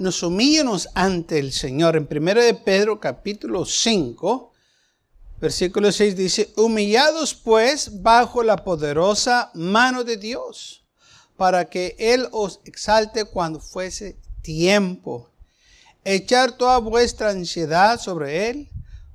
nos 0.00 0.22
humillemos 0.22 0.88
ante 0.94 1.38
el 1.38 1.52
Señor. 1.52 1.94
En 1.94 2.08
1 2.10 2.40
de 2.40 2.54
Pedro 2.54 2.98
capítulo 2.98 3.66
5, 3.66 4.50
versículo 5.38 5.92
6 5.92 6.16
dice, 6.16 6.52
humillados 6.56 7.34
pues 7.34 8.00
bajo 8.00 8.42
la 8.42 8.56
poderosa 8.56 9.50
mano 9.52 10.02
de 10.02 10.16
Dios, 10.16 10.86
para 11.36 11.68
que 11.68 11.96
Él 11.98 12.28
os 12.32 12.60
exalte 12.64 13.26
cuando 13.26 13.60
fuese 13.60 14.16
tiempo. 14.40 15.28
Echar 16.02 16.52
toda 16.52 16.78
vuestra 16.78 17.28
ansiedad 17.28 18.00
sobre 18.00 18.48
Él, 18.48 18.70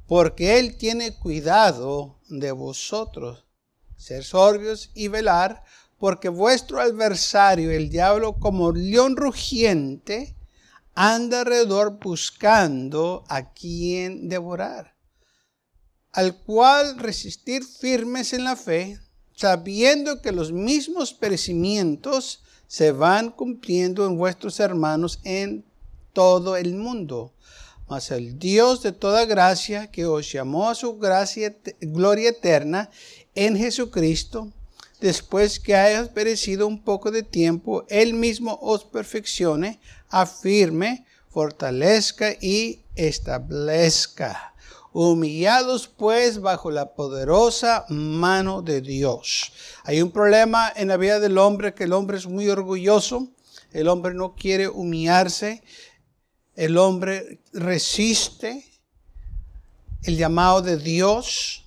porque 0.05 0.59
Él 0.59 0.77
tiene 0.77 1.15
cuidado 1.15 2.20
de 2.29 2.52
vosotros. 2.52 3.43
Ser 3.98 4.23
sorbios 4.23 4.91
y 4.93 5.07
velar, 5.07 5.63
porque 5.98 6.29
vuestro 6.29 6.79
adversario, 6.79 7.71
el 7.71 7.90
diablo, 7.90 8.34
como 8.34 8.71
león 8.71 9.15
rugiente, 9.15 10.35
anda 10.95 11.41
alrededor 11.41 11.99
buscando 11.99 13.26
a 13.27 13.52
quien 13.54 14.30
devorar, 14.30 14.96
al 16.13 16.38
cual 16.38 16.98
resistir 16.98 17.65
firmes 17.65 18.32
en 18.32 18.46
la 18.46 18.55
fe, 18.55 18.99
sabiendo 19.35 20.21
que 20.21 20.32
los 20.32 20.54
mismos 20.54 21.13
perecimientos 21.13 22.41
se 22.68 22.93
van 22.93 23.29
cumpliendo 23.29 24.05
en 24.07 24.18
vuestros 24.18 24.60
hermanos 24.62 25.20
en 25.26 25.66
todo 26.13 26.55
el 26.55 26.73
mundo. 26.76 27.34
Mas 27.88 28.10
el 28.10 28.40
Dios 28.40 28.82
de 28.82 28.93
toda 28.93 29.26
gracia, 29.26 29.91
que 29.91 30.05
os 30.05 30.32
llamó 30.32 30.70
a 30.70 30.76
su 30.76 30.98
gracia, 30.98 31.55
gloria 31.82 32.29
eterna 32.29 32.90
en 33.35 33.57
Jesucristo, 33.57 34.51
después 35.01 35.60
que 35.60 35.76
hayas 35.76 36.10
perecido 36.10 36.66
un 36.66 36.82
poco 36.82 37.12
de 37.12 37.21
tiempo, 37.21 37.85
Él 37.90 38.13
mismo 38.13 38.57
os 38.62 38.85
perfeccione, 38.85 39.79
afirme, 40.16 41.05
fortalezca 41.27 42.32
y 42.40 42.85
establezca. 42.96 44.54
Humillados 44.94 45.90
pues 45.90 46.40
bajo 46.40 46.72
la 46.72 46.94
poderosa 46.94 47.85
mano 47.90 48.62
de 48.62 48.80
Dios. 48.80 49.52
Hay 49.84 50.02
un 50.02 50.12
problema 50.12 50.72
en 50.74 50.88
la 50.88 50.96
vida 50.96 51.20
del 51.20 51.38
hombre 51.38 51.74
que 51.74 51.84
el 51.84 51.91
hombre 51.91 52.16
es 52.18 52.27
muy 52.27 52.48
orgulloso, 52.48 53.27
el 53.74 53.90
hombre 53.90 54.13
no 54.13 54.35
quiere 54.35 54.70
humillarse, 54.70 55.62
el 56.55 56.77
hombre 56.77 57.41
resiste 57.52 58.63
el 60.04 60.16
llamado 60.16 60.62
de 60.62 60.77
Dios, 60.77 61.66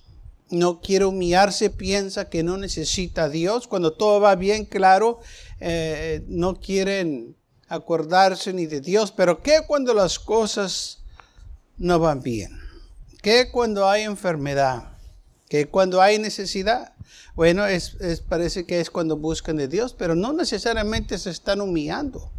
no 0.49 0.81
quiere 0.81 1.05
humillarse, 1.05 1.69
piensa 1.69 2.29
que 2.29 2.41
no 2.41 2.57
necesita 2.57 3.25
a 3.25 3.29
Dios. 3.29 3.67
Cuando 3.67 3.93
todo 3.93 4.19
va 4.19 4.33
bien, 4.33 4.65
claro, 4.65 5.19
eh, 5.59 6.23
no 6.27 6.55
quieren 6.55 7.35
acordarse 7.69 8.51
ni 8.51 8.65
de 8.65 8.81
Dios. 8.81 9.11
Pero 9.11 9.41
¿qué 9.41 9.61
cuando 9.65 9.93
las 9.93 10.19
cosas 10.19 10.99
no 11.77 11.99
van 11.99 12.21
bien? 12.21 12.59
¿Qué 13.21 13.49
cuando 13.51 13.87
hay 13.87 14.03
enfermedad? 14.03 14.89
¿Qué 15.47 15.67
cuando 15.67 16.01
hay 16.01 16.19
necesidad? 16.19 16.93
Bueno, 17.35 17.65
es, 17.65 17.95
parece 18.27 18.65
que 18.65 18.79
es 18.79 18.89
cuando 18.89 19.17
buscan 19.17 19.57
de 19.57 19.67
Dios, 19.67 19.95
pero 19.97 20.15
no 20.15 20.33
necesariamente 20.33 21.17
se 21.17 21.29
están 21.29 21.61
humillando. 21.61 22.31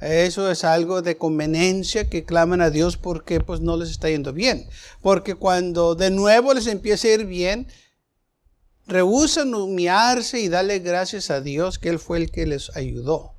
Eso 0.00 0.50
es 0.50 0.64
algo 0.64 1.02
de 1.02 1.16
conveniencia 1.16 2.10
que 2.10 2.24
claman 2.24 2.60
a 2.60 2.70
Dios 2.70 2.96
porque 2.96 3.40
pues 3.40 3.60
no 3.60 3.76
les 3.76 3.90
está 3.90 4.10
yendo 4.10 4.32
bien. 4.32 4.68
Porque 5.00 5.34
cuando 5.34 5.94
de 5.94 6.10
nuevo 6.10 6.52
les 6.52 6.66
empieza 6.66 7.08
a 7.08 7.12
ir 7.12 7.26
bien, 7.26 7.68
rehusan 8.86 9.54
humillarse 9.54 10.40
y 10.40 10.48
darle 10.48 10.80
gracias 10.80 11.30
a 11.30 11.40
Dios 11.40 11.78
que 11.78 11.88
Él 11.88 11.98
fue 11.98 12.18
el 12.18 12.30
que 12.30 12.46
les 12.46 12.74
ayudó. 12.76 13.33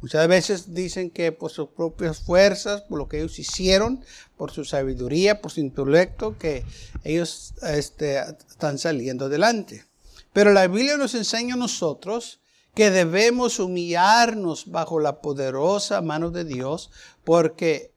Muchas 0.00 0.26
veces 0.28 0.74
dicen 0.74 1.10
que 1.10 1.32
por 1.32 1.50
sus 1.50 1.68
propias 1.68 2.20
fuerzas, 2.20 2.82
por 2.82 2.98
lo 2.98 3.08
que 3.08 3.18
ellos 3.18 3.38
hicieron, 3.38 4.04
por 4.36 4.50
su 4.50 4.64
sabiduría, 4.64 5.40
por 5.40 5.50
su 5.50 5.60
intelecto, 5.60 6.38
que 6.38 6.64
ellos 7.04 7.54
este, 7.62 8.18
están 8.18 8.78
saliendo 8.78 9.26
adelante. 9.26 9.84
Pero 10.32 10.52
la 10.52 10.66
Biblia 10.66 10.96
nos 10.96 11.14
enseña 11.14 11.54
a 11.54 11.58
nosotros 11.58 12.40
que 12.74 12.90
debemos 12.90 13.58
humillarnos 13.58 14.70
bajo 14.70 15.00
la 15.00 15.20
poderosa 15.20 16.00
mano 16.02 16.30
de 16.30 16.44
Dios 16.44 16.90
porque 17.24 17.92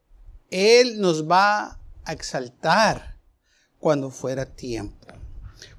Él 0.50 1.00
nos 1.00 1.30
va 1.30 1.80
a 2.06 2.14
exaltar 2.14 3.18
cuando 3.80 4.10
fuera 4.10 4.46
tiempo. 4.46 5.08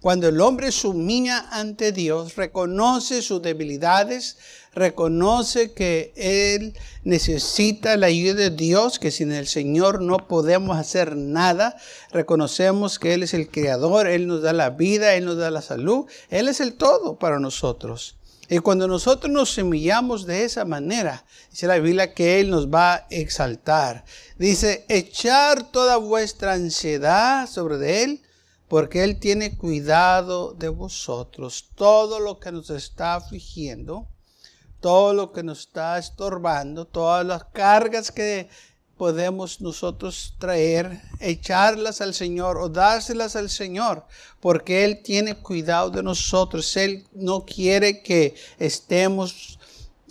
Cuando 0.05 0.29
el 0.29 0.39
hombre 0.43 0.71
se 0.71 0.87
humilla 0.87 1.49
ante 1.51 1.91
Dios, 1.91 2.37
reconoce 2.37 3.23
sus 3.23 3.41
debilidades, 3.41 4.37
reconoce 4.75 5.73
que 5.73 6.13
Él 6.15 6.77
necesita 7.05 7.97
la 7.97 8.09
ayuda 8.09 8.35
de 8.35 8.51
Dios, 8.51 8.99
que 8.99 9.11
sin 9.11 9.33
el 9.33 9.47
Señor 9.47 10.03
no 10.03 10.29
podemos 10.29 10.77
hacer 10.77 11.17
nada. 11.17 11.79
Reconocemos 12.13 12.99
que 12.99 13.15
Él 13.15 13.23
es 13.23 13.33
el 13.33 13.49
Creador, 13.49 14.07
Él 14.07 14.27
nos 14.27 14.43
da 14.43 14.53
la 14.53 14.69
vida, 14.69 15.15
Él 15.15 15.25
nos 15.25 15.39
da 15.39 15.51
la 15.51 15.63
salud, 15.63 16.05
Él 16.29 16.49
es 16.49 16.61
el 16.61 16.75
todo 16.75 17.19
para 17.19 17.41
nosotros. 17.41 18.17
Y 18.51 18.59
cuando 18.59 18.87
nosotros 18.87 19.33
nos 19.33 19.57
humillamos 19.57 20.27
de 20.27 20.45
esa 20.45 20.67
manera, 20.67 21.25
dice 21.51 21.67
la 21.67 21.79
Biblia 21.79 22.13
que 22.13 22.41
Él 22.41 22.51
nos 22.51 22.69
va 22.69 22.93
a 22.93 23.07
exaltar. 23.09 24.05
Dice, 24.37 24.85
echar 24.91 25.73
toda 25.73 25.97
vuestra 25.97 26.53
ansiedad 26.53 27.49
sobre 27.49 28.03
Él, 28.03 28.21
porque 28.69 29.05
Él 29.05 29.21
tiene 29.21 29.57
cuidado 29.57 30.55
de 30.55 30.69
vosotros. 30.69 31.71
Todo 31.75 32.21
lo 32.21 32.41
que 32.41 32.53
nos 32.53 32.71
está 32.71 33.15
afligiendo, 33.17 34.09
todo 34.81 35.15
lo 35.15 35.33
que 35.33 35.43
nos 35.43 35.61
está 35.61 35.99
estorbando, 35.99 36.87
todas 36.87 37.25
las 37.25 37.45
cargas 37.45 38.11
que 38.11 38.49
podemos 38.97 39.61
nosotros 39.61 40.35
traer, 40.39 41.01
echarlas 41.21 42.01
al 42.01 42.15
Señor 42.15 42.59
o 42.59 42.69
dárselas 42.69 43.37
al 43.37 43.51
Señor, 43.51 44.07
porque 44.41 44.85
Él 44.85 45.03
tiene 45.03 45.37
cuidado 45.37 45.91
de 45.91 46.03
nosotros. 46.03 46.77
Él 46.77 47.05
no 47.13 47.45
quiere 47.45 48.03
que 48.03 48.35
estemos 48.59 49.59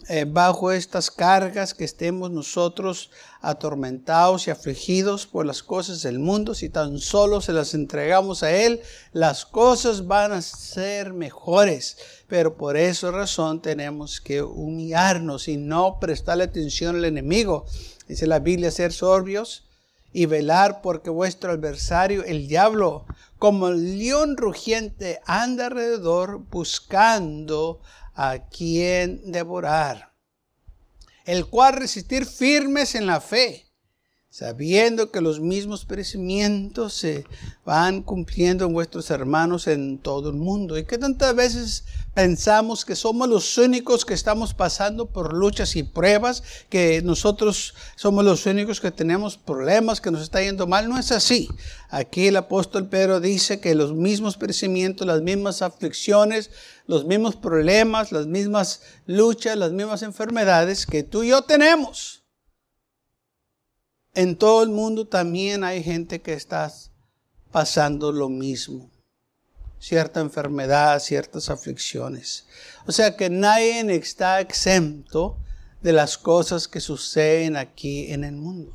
eh, 0.08 0.26
bajo 0.28 0.72
estas 0.72 1.12
cargas, 1.12 1.74
que 1.74 1.84
estemos 1.84 2.32
nosotros 2.32 3.12
atormentados 3.42 4.48
y 4.48 4.52
afligidos 4.52 5.26
por 5.26 5.46
las 5.46 5.64
cosas 5.64 6.02
del 6.02 6.20
mundo. 6.20 6.56
Si 6.56 6.70
tan 6.70 7.00
solo 7.00 7.42
se 7.42 7.54
las 7.54 7.74
entregamos 7.74 8.44
a 8.44 8.52
Él, 8.52 8.82
las 9.12 9.46
cosas 9.46 10.08
van 10.08 10.32
a 10.32 10.42
ser 10.42 11.14
mejores. 11.14 11.98
Pero 12.28 12.56
por 12.56 12.78
esa 12.78 13.12
razón 13.12 13.62
tenemos 13.62 14.22
que 14.22 14.42
humillarnos 14.42 15.48
y 15.48 15.58
no 15.58 16.00
prestarle 16.00 16.46
atención 16.46 16.96
al 16.96 17.06
enemigo 17.06 17.66
Dice 18.08 18.28
la 18.28 18.40
Biblia, 18.40 18.70
ser 18.70 18.92
sorbios 18.92 19.64
y 20.12 20.26
velar 20.26 20.82
porque 20.82 21.10
vuestro 21.10 21.52
adversario, 21.52 22.24
el 22.24 22.48
diablo, 22.48 23.06
como 23.40 23.70
el 23.70 23.98
león 23.98 24.38
rugiente, 24.38 25.22
anda 25.26 25.68
alrededor 25.68 26.40
buscando 26.52 27.80
a 28.16 28.40
quien 28.50 29.32
devorar, 29.32 30.14
el 31.26 31.48
cual 31.48 31.74
resistir 31.74 32.26
firmes 32.26 32.96
en 32.96 33.08
la 33.08 33.22
fe 33.22 33.73
sabiendo 34.34 35.12
que 35.12 35.22
los 35.22 35.40
mismos 35.40 35.86
perecimientos 35.86 36.96
se 36.96 37.24
van 37.64 38.02
cumpliendo 38.02 38.66
en 38.66 38.74
vuestros 38.74 39.12
hermanos 39.12 39.68
en 39.68 40.00
todo 40.00 40.32
el 40.32 40.36
mundo. 40.38 40.76
Y 40.76 40.86
que 40.86 40.98
tantas 40.98 41.36
veces 41.36 41.84
pensamos 42.16 42.84
que 42.84 42.96
somos 42.96 43.30
los 43.30 43.60
únicos 43.60 44.06
que 44.06 44.16
estamos 44.16 44.56
pasando 44.56 45.06
por 45.06 45.34
luchas 45.34 45.76
y 45.76 45.84
pruebas, 45.84 46.42
que 46.70 47.04
nosotros 47.04 47.76
somos 47.96 48.26
los 48.26 48.48
únicos 48.48 48.82
que 48.82 48.90
tenemos 48.90 49.38
problemas, 49.38 50.02
que 50.02 50.10
nos 50.10 50.24
está 50.24 50.42
yendo 50.42 50.66
mal. 50.66 50.90
No 50.90 50.98
es 50.98 51.12
así. 51.12 51.48
Aquí 51.92 52.26
el 52.26 52.36
apóstol 52.36 52.90
Pedro 52.90 53.20
dice 53.20 53.60
que 53.60 53.76
los 53.76 53.94
mismos 53.94 54.38
perecimientos, 54.38 55.06
las 55.06 55.22
mismas 55.22 55.62
aflicciones, 55.62 56.50
los 56.88 57.06
mismos 57.06 57.36
problemas, 57.36 58.12
las 58.12 58.26
mismas 58.26 58.82
luchas, 59.06 59.56
las 59.56 59.74
mismas 59.74 60.02
enfermedades 60.02 60.88
que 60.88 61.04
tú 61.04 61.22
y 61.22 61.28
yo 61.28 61.44
tenemos 61.44 62.23
en 64.14 64.36
todo 64.36 64.64
el 64.64 64.70
mundo 64.70 65.08
también 65.08 65.64
hay 65.64 65.84
gente 65.84 66.22
que 66.22 66.34
está 66.34 66.72
pasando 67.52 68.12
lo 68.12 68.30
mismo. 68.30 68.90
Cierta 69.80 70.22
enfermedad, 70.22 71.00
ciertas 71.00 71.50
aflicciones. 71.50 72.46
O 72.88 72.92
sea 72.92 73.18
que 73.18 73.30
nadie 73.30 73.82
está 73.96 74.40
exento 74.40 75.38
de 75.82 75.94
las 75.94 76.18
cosas 76.18 76.68
que 76.68 76.80
suceden 76.80 77.58
aquí 77.58 78.12
en 78.12 78.24
el 78.24 78.36
mundo. 78.36 78.74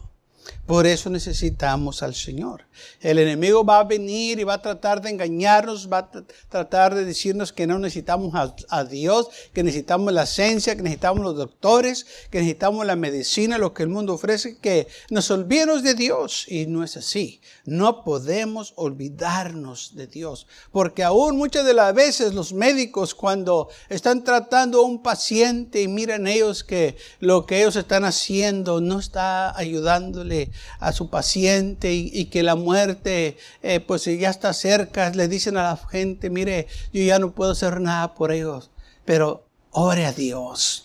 Por 0.67 0.87
eso 0.87 1.09
necesitamos 1.09 2.03
al 2.03 2.15
Señor. 2.15 2.68
El 3.01 3.19
enemigo 3.19 3.65
va 3.65 3.81
a 3.81 3.85
venir 3.85 4.39
y 4.39 4.45
va 4.45 4.55
a 4.55 4.63
tratar 4.63 5.01
de 5.01 5.11
engañarnos, 5.11 5.91
va 5.91 5.99
a 5.99 6.11
tratar 6.49 6.95
de 6.95 7.05
decirnos 7.05 7.53
que 7.53 7.67
no 7.67 7.79
necesitamos 7.79 8.35
a, 8.69 8.85
Dios, 8.85 9.29
que 9.53 9.63
necesitamos 9.63 10.13
la 10.13 10.27
ciencia, 10.27 10.77
que 10.77 10.83
necesitamos 10.83 11.23
los 11.23 11.37
doctores, 11.37 12.07
que 12.31 12.39
necesitamos 12.39 12.87
la 12.87 12.97
medicina, 12.97 13.59
lo 13.59 13.75
que 13.75 13.83
el 13.83 13.89
mundo 13.89 14.15
ofrece, 14.15 14.59
que 14.59 14.87
nos 15.11 15.31
olvidemos 15.31 15.83
de 15.83 15.95
Dios. 15.95 16.47
Y 16.49 16.67
no 16.67 16.85
es 16.85 16.97
así. 16.97 17.41
No 17.65 18.05
podemos 18.05 18.73
olvidarnos 18.77 19.95
de 19.95 20.07
Dios. 20.07 20.47
Porque 20.73 21.03
aún 21.03 21.37
muchas 21.37 21.65
de 21.65 21.75
las 21.75 21.95
veces 21.95 22.35
los 22.35 22.53
médicos 22.53 23.15
cuando 23.15 23.69
están 23.89 24.25
tratando 24.25 24.81
a 24.81 24.87
un 24.87 25.03
paciente 25.03 25.83
y 25.83 25.89
miran 25.89 26.27
ellos 26.27 26.65
que 26.65 26.97
lo 27.21 27.47
que 27.47 27.61
ellos 27.61 27.77
están 27.77 28.05
haciendo 28.05 28.81
no 28.81 28.99
está 28.99 29.57
ayudándole 29.57 30.51
a 30.81 30.93
su 30.93 31.11
paciente 31.11 31.93
y, 31.93 32.27
que 32.27 32.43
la 32.43 32.55
muerte 32.69 33.39
eh, 33.63 33.81
pues 33.81 34.05
ya 34.05 34.29
está 34.29 34.53
cerca, 34.53 35.09
le 35.11 35.27
dicen 35.27 35.57
a 35.57 35.63
la 35.63 35.77
gente, 35.77 36.29
mire, 36.29 36.67
yo 36.93 37.03
ya 37.03 37.19
no 37.19 37.33
puedo 37.33 37.53
hacer 37.53 37.81
nada 37.81 38.15
por 38.15 38.31
ellos, 38.31 38.71
pero 39.07 39.47
ore 39.71 40.05
a 40.05 40.13
Dios. 40.13 40.85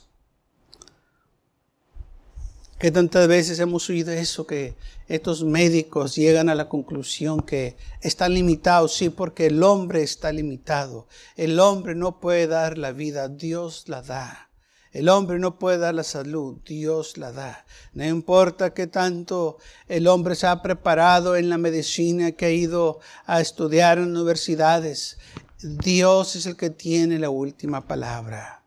Que 2.80 2.90
tantas 2.92 3.28
veces 3.28 3.60
hemos 3.60 3.90
oído 3.90 4.12
eso, 4.14 4.48
que 4.48 4.76
estos 5.08 5.44
médicos 5.44 6.16
llegan 6.16 6.48
a 6.48 6.56
la 6.56 6.70
conclusión 6.70 7.42
que 7.42 7.76
están 8.02 8.34
limitados, 8.34 8.96
sí, 8.96 9.10
porque 9.10 9.48
el 9.48 9.62
hombre 9.62 10.04
está 10.04 10.32
limitado. 10.32 11.08
El 11.36 11.60
hombre 11.60 11.96
no 11.96 12.20
puede 12.22 12.48
dar 12.48 12.78
la 12.78 12.94
vida, 12.94 13.28
Dios 13.28 13.86
la 13.88 14.02
da. 14.02 14.53
El 14.94 15.10
hombre 15.10 15.40
no 15.40 15.58
puede 15.58 15.80
dar 15.80 15.96
la 15.96 16.04
salud, 16.04 16.58
Dios 16.66 17.18
la 17.18 17.32
da. 17.32 17.66
No 17.94 18.06
importa 18.06 18.76
que 18.76 18.86
tanto 18.86 19.58
el 19.88 20.06
hombre 20.08 20.36
se 20.36 20.46
ha 20.46 20.62
preparado 20.62 21.36
en 21.36 21.50
la 21.50 21.58
medicina, 21.58 22.34
que 22.34 22.46
ha 22.46 22.52
ido 22.52 23.00
a 23.26 23.42
estudiar 23.42 23.98
en 23.98 24.10
universidades, 24.16 25.18
Dios 25.64 26.36
es 26.36 26.46
el 26.46 26.56
que 26.56 26.70
tiene 26.70 27.18
la 27.18 27.32
última 27.32 27.88
palabra. 27.88 28.64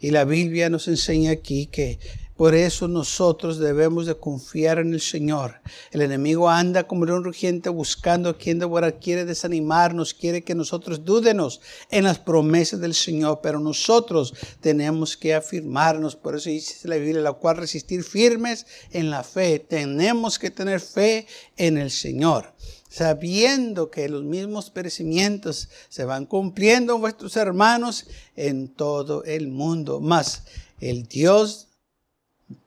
Y 0.00 0.10
la 0.10 0.24
Biblia 0.24 0.68
nos 0.68 0.86
enseña 0.86 1.30
aquí 1.30 1.66
que 1.66 1.98
por 2.36 2.56
eso 2.56 2.88
nosotros 2.88 3.58
debemos 3.58 4.06
de 4.06 4.16
confiar 4.16 4.80
en 4.80 4.92
el 4.92 5.00
Señor. 5.00 5.60
El 5.92 6.02
enemigo 6.02 6.50
anda 6.50 6.82
como 6.84 7.02
un 7.02 7.22
rugiente 7.22 7.68
buscando 7.68 8.28
a 8.28 8.36
quien 8.36 8.58
devorar. 8.58 8.98
Quiere 8.98 9.24
desanimarnos, 9.24 10.14
quiere 10.14 10.42
que 10.42 10.56
nosotros 10.56 11.04
dúdenos 11.04 11.60
en 11.90 12.02
las 12.02 12.18
promesas 12.18 12.80
del 12.80 12.94
Señor. 12.94 13.38
Pero 13.40 13.60
nosotros 13.60 14.34
tenemos 14.60 15.16
que 15.16 15.32
afirmarnos. 15.32 16.16
Por 16.16 16.34
eso 16.34 16.50
dice 16.50 16.88
la 16.88 16.96
Biblia, 16.96 17.22
la 17.22 17.34
cual 17.34 17.56
resistir 17.56 18.02
firmes 18.02 18.66
en 18.90 19.10
la 19.10 19.22
fe. 19.22 19.60
Tenemos 19.60 20.36
que 20.40 20.50
tener 20.50 20.80
fe 20.80 21.28
en 21.56 21.78
el 21.78 21.92
Señor 21.92 22.52
sabiendo 22.88 23.90
que 23.90 24.08
los 24.08 24.22
mismos 24.22 24.70
perecimientos 24.70 25.68
se 25.88 26.04
van 26.04 26.26
cumpliendo 26.26 26.96
vuestros 26.96 27.36
hermanos 27.36 28.06
en 28.36 28.68
todo 28.68 29.24
el 29.24 29.48
mundo. 29.48 30.00
Mas 30.00 30.44
el 30.78 31.08
Dios 31.08 31.63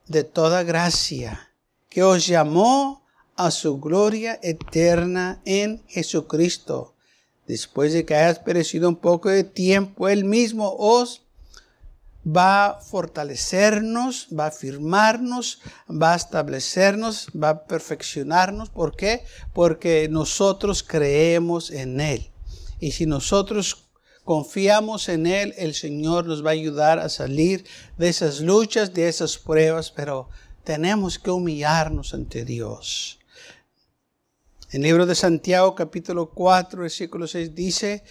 de 0.08 0.24
toda 0.24 0.64
gracia, 0.64 1.52
que 1.90 2.04
os 2.04 2.28
llamó 2.28 3.04
a 3.36 3.52
su 3.52 3.80
gloria 3.80 4.40
eterna 4.42 5.42
en 5.46 5.84
Jesucristo. 5.88 6.96
Después 7.48 7.94
de 7.94 8.06
que 8.06 8.16
hayas 8.16 8.40
perecido 8.40 8.90
un 8.90 8.98
poco 8.98 9.30
de 9.30 9.44
tiempo, 9.44 10.10
Él 10.10 10.26
mismo 10.26 10.76
os 10.78 11.22
va 12.28 12.66
a 12.66 12.74
fortalecernos, 12.82 14.28
va 14.38 14.46
a 14.46 14.48
afirmarnos, 14.48 15.62
va 15.90 16.14
a 16.14 16.18
establecernos, 16.18 17.28
va 17.32 17.50
a 17.50 17.64
perfeccionarnos. 17.64 18.70
¿Por 18.70 18.96
qué? 18.96 19.24
Porque 19.54 20.10
nosotros 20.10 20.84
creemos 20.84 21.72
en 21.72 22.02
Él. 22.02 22.30
Y 22.80 22.92
si 22.92 23.06
nosotros 23.06 23.87
confiamos 24.28 25.08
en 25.08 25.26
Él, 25.26 25.54
el 25.58 25.74
Señor 25.74 26.26
nos 26.26 26.46
va 26.46 26.50
a 26.50 26.54
ayudar 26.54 27.00
a 27.00 27.08
salir 27.08 27.66
de 27.98 28.10
esas 28.10 28.42
luchas, 28.42 28.94
de 28.94 29.08
esas 29.08 29.38
pruebas, 29.38 29.90
pero 29.90 30.28
tenemos 30.66 31.18
que 31.18 31.32
humillarnos 31.32 32.14
ante 32.14 32.44
Dios. 32.44 33.20
En 34.72 34.82
el 34.82 34.90
libro 34.90 35.06
de 35.06 35.16
Santiago 35.16 35.74
capítulo 35.76 36.30
4, 36.32 36.82
versículo 36.82 37.26
6 37.26 37.56
dice, 37.56 38.04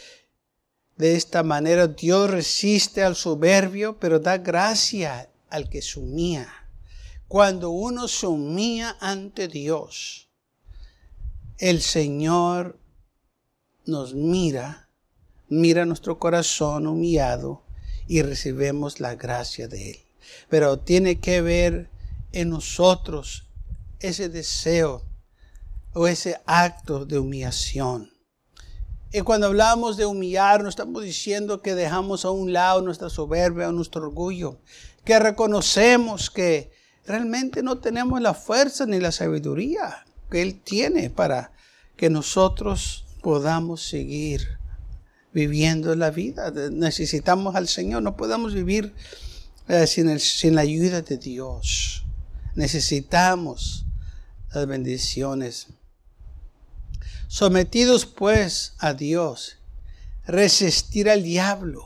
de 0.96 1.16
esta 1.16 1.42
manera 1.42 1.86
Dios 1.86 2.30
resiste 2.30 3.02
al 3.02 3.14
soberbio, 3.14 3.98
pero 4.00 4.18
da 4.18 4.38
gracia 4.38 5.28
al 5.50 5.68
que 5.68 5.82
se 5.82 6.00
humilla. 6.00 6.48
Cuando 7.28 7.68
uno 7.68 8.08
se 8.08 8.26
ante 9.00 9.48
Dios, 9.48 10.30
el 11.58 11.82
Señor 11.82 12.78
nos 13.84 14.14
mira 14.14 14.85
mira 15.48 15.84
nuestro 15.84 16.18
corazón 16.18 16.86
humillado 16.86 17.62
y 18.06 18.22
recibimos 18.22 19.00
la 19.00 19.14
gracia 19.14 19.68
de 19.68 19.90
Él. 19.90 19.98
Pero 20.48 20.78
tiene 20.78 21.20
que 21.20 21.40
ver 21.40 21.90
en 22.32 22.50
nosotros 22.50 23.46
ese 24.00 24.28
deseo 24.28 25.02
o 25.92 26.06
ese 26.06 26.40
acto 26.46 27.06
de 27.06 27.18
humillación. 27.18 28.10
Y 29.12 29.22
cuando 29.22 29.46
hablamos 29.46 29.96
de 29.96 30.04
humillar, 30.04 30.62
no 30.62 30.68
estamos 30.68 31.02
diciendo 31.02 31.62
que 31.62 31.74
dejamos 31.74 32.24
a 32.24 32.30
un 32.30 32.52
lado 32.52 32.82
nuestra 32.82 33.08
soberbia 33.08 33.68
o 33.68 33.72
nuestro 33.72 34.02
orgullo, 34.02 34.60
que 35.04 35.18
reconocemos 35.18 36.28
que 36.28 36.70
realmente 37.06 37.62
no 37.62 37.78
tenemos 37.78 38.20
la 38.20 38.34
fuerza 38.34 38.84
ni 38.84 39.00
la 39.00 39.12
sabiduría 39.12 40.04
que 40.30 40.42
Él 40.42 40.60
tiene 40.60 41.08
para 41.08 41.52
que 41.96 42.10
nosotros 42.10 43.06
podamos 43.22 43.82
seguir 43.82 44.55
viviendo 45.36 45.94
la 45.94 46.10
vida. 46.10 46.50
Necesitamos 46.70 47.56
al 47.56 47.68
Señor, 47.68 48.02
no 48.02 48.16
podemos 48.16 48.54
vivir 48.54 48.94
eh, 49.68 49.86
sin, 49.86 50.18
sin 50.18 50.54
la 50.54 50.62
ayuda 50.62 51.02
de 51.02 51.18
Dios. 51.18 52.06
Necesitamos 52.54 53.84
las 54.54 54.66
bendiciones. 54.66 55.66
Sometidos 57.28 58.06
pues 58.06 58.72
a 58.78 58.94
Dios, 58.94 59.58
resistir 60.26 61.10
al 61.10 61.22
diablo. 61.22 61.84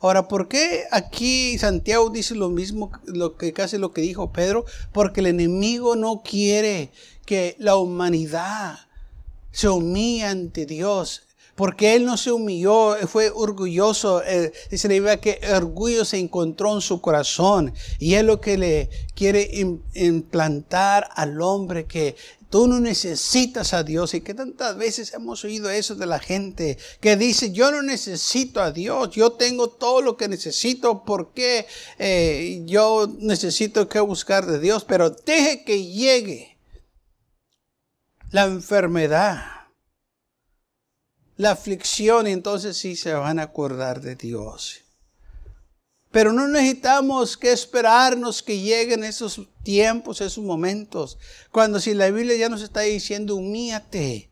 Ahora, 0.00 0.26
¿por 0.26 0.48
qué 0.48 0.86
aquí 0.90 1.58
Santiago 1.58 2.10
dice 2.10 2.34
lo 2.34 2.48
mismo, 2.48 2.90
lo 3.04 3.36
que 3.36 3.52
casi 3.52 3.78
lo 3.78 3.92
que 3.92 4.00
dijo 4.00 4.32
Pedro? 4.32 4.64
Porque 4.92 5.20
el 5.20 5.26
enemigo 5.26 5.94
no 5.94 6.22
quiere 6.24 6.90
que 7.24 7.54
la 7.60 7.76
humanidad 7.76 8.80
se 9.52 9.68
humille 9.68 10.24
ante 10.24 10.66
Dios 10.66 11.22
porque 11.60 11.94
él 11.94 12.06
no 12.06 12.16
se 12.16 12.32
humilló, 12.32 12.96
fue 13.06 13.30
orgulloso. 13.30 14.22
Eh, 14.24 14.50
dice 14.70 14.88
la 14.88 14.94
Biblia 14.94 15.20
que 15.20 15.38
orgullo 15.54 16.06
se 16.06 16.16
encontró 16.16 16.74
en 16.74 16.80
su 16.80 17.02
corazón. 17.02 17.74
Y 17.98 18.14
es 18.14 18.24
lo 18.24 18.40
que 18.40 18.56
le 18.56 18.88
quiere 19.14 19.50
implantar 19.92 21.10
al 21.14 21.42
hombre 21.42 21.84
que 21.84 22.16
tú 22.48 22.66
no 22.66 22.80
necesitas 22.80 23.74
a 23.74 23.82
Dios. 23.82 24.14
Y 24.14 24.22
que 24.22 24.32
tantas 24.32 24.74
veces 24.78 25.12
hemos 25.12 25.44
oído 25.44 25.68
eso 25.68 25.94
de 25.96 26.06
la 26.06 26.18
gente 26.18 26.78
que 26.98 27.18
dice, 27.18 27.52
yo 27.52 27.70
no 27.70 27.82
necesito 27.82 28.62
a 28.62 28.72
Dios, 28.72 29.10
yo 29.10 29.32
tengo 29.32 29.68
todo 29.68 30.00
lo 30.00 30.16
que 30.16 30.28
necesito, 30.28 31.04
porque 31.04 31.66
eh, 31.98 32.62
yo 32.64 33.06
necesito 33.18 33.86
que 33.86 34.00
buscar 34.00 34.46
de 34.46 34.60
Dios? 34.60 34.86
Pero 34.86 35.10
deje 35.10 35.62
que 35.64 35.84
llegue 35.84 36.56
la 38.30 38.46
enfermedad 38.46 39.59
la 41.40 41.52
aflicción 41.52 42.26
y 42.26 42.32
entonces 42.32 42.76
sí 42.76 42.96
se 42.96 43.14
van 43.14 43.38
a 43.38 43.44
acordar 43.44 44.02
de 44.02 44.14
Dios. 44.14 44.82
Pero 46.10 46.34
no 46.34 46.46
necesitamos 46.46 47.38
que 47.38 47.50
esperarnos 47.50 48.42
que 48.42 48.60
lleguen 48.60 49.04
esos 49.04 49.48
tiempos, 49.62 50.20
esos 50.20 50.44
momentos, 50.44 51.16
cuando 51.50 51.80
si 51.80 51.94
la 51.94 52.10
Biblia 52.10 52.36
ya 52.36 52.50
nos 52.50 52.60
está 52.60 52.80
diciendo, 52.80 53.36
humíate, 53.36 54.29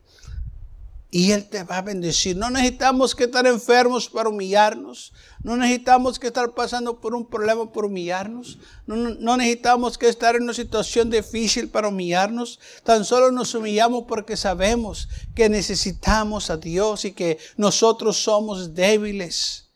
y 1.11 1.31
Él 1.31 1.49
te 1.49 1.63
va 1.63 1.79
a 1.79 1.81
bendecir. 1.81 2.37
No 2.37 2.51
necesitamos 2.51 3.15
que 3.15 3.23
estar 3.23 3.47
enfermos 3.47 4.09
para 4.09 4.29
humillarnos. 4.29 5.11
No 5.41 5.57
necesitamos 5.57 6.19
que 6.19 6.27
estar 6.27 6.53
pasando 6.53 6.99
por 6.99 7.15
un 7.15 7.25
problema 7.25 7.71
para 7.71 7.87
humillarnos. 7.87 8.59
No, 8.85 9.37
necesitamos 9.37 9.97
que 9.97 10.07
estar 10.07 10.35
en 10.35 10.43
una 10.43 10.53
situación 10.53 11.09
difícil 11.09 11.69
para 11.69 11.87
humillarnos. 11.87 12.59
Tan 12.83 13.05
solo 13.05 13.31
nos 13.31 13.55
humillamos 13.55 14.03
porque 14.07 14.37
sabemos 14.37 15.09
que 15.33 15.49
necesitamos 15.49 16.51
a 16.51 16.57
Dios 16.57 17.05
y 17.05 17.13
que 17.13 17.39
nosotros 17.57 18.17
somos 18.17 18.75
débiles. 18.75 19.69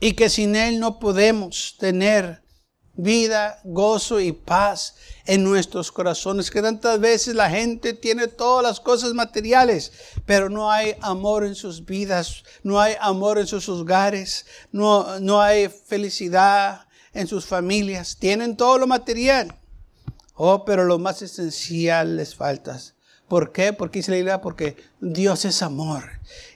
Y 0.00 0.14
que 0.14 0.30
sin 0.30 0.56
Él 0.56 0.80
no 0.80 0.98
podemos 0.98 1.76
tener 1.78 2.39
vida, 3.02 3.60
gozo 3.64 4.20
y 4.20 4.32
paz 4.32 4.94
en 5.26 5.44
nuestros 5.44 5.90
corazones. 5.92 6.50
Que 6.50 6.62
tantas 6.62 7.00
veces 7.00 7.34
la 7.34 7.50
gente 7.50 7.92
tiene 7.92 8.26
todas 8.28 8.62
las 8.62 8.80
cosas 8.80 9.14
materiales, 9.14 9.92
pero 10.26 10.48
no 10.48 10.70
hay 10.70 10.94
amor 11.00 11.44
en 11.44 11.54
sus 11.54 11.84
vidas, 11.84 12.44
no 12.62 12.80
hay 12.80 12.94
amor 13.00 13.38
en 13.38 13.46
sus 13.46 13.68
hogares, 13.68 14.46
no, 14.72 15.20
no 15.20 15.40
hay 15.40 15.68
felicidad 15.68 16.86
en 17.12 17.26
sus 17.26 17.46
familias. 17.46 18.16
Tienen 18.18 18.56
todo 18.56 18.78
lo 18.78 18.86
material. 18.86 19.56
Oh, 20.34 20.64
pero 20.64 20.84
lo 20.84 20.98
más 20.98 21.22
esencial 21.22 22.16
les 22.16 22.34
falta. 22.34 22.80
¿Por 23.30 23.52
qué? 23.52 23.72
Porque 23.72 24.00
dice 24.00 24.10
la 24.10 24.16
Biblia, 24.16 24.40
porque 24.40 24.76
Dios 25.00 25.44
es 25.44 25.62
amor. 25.62 26.02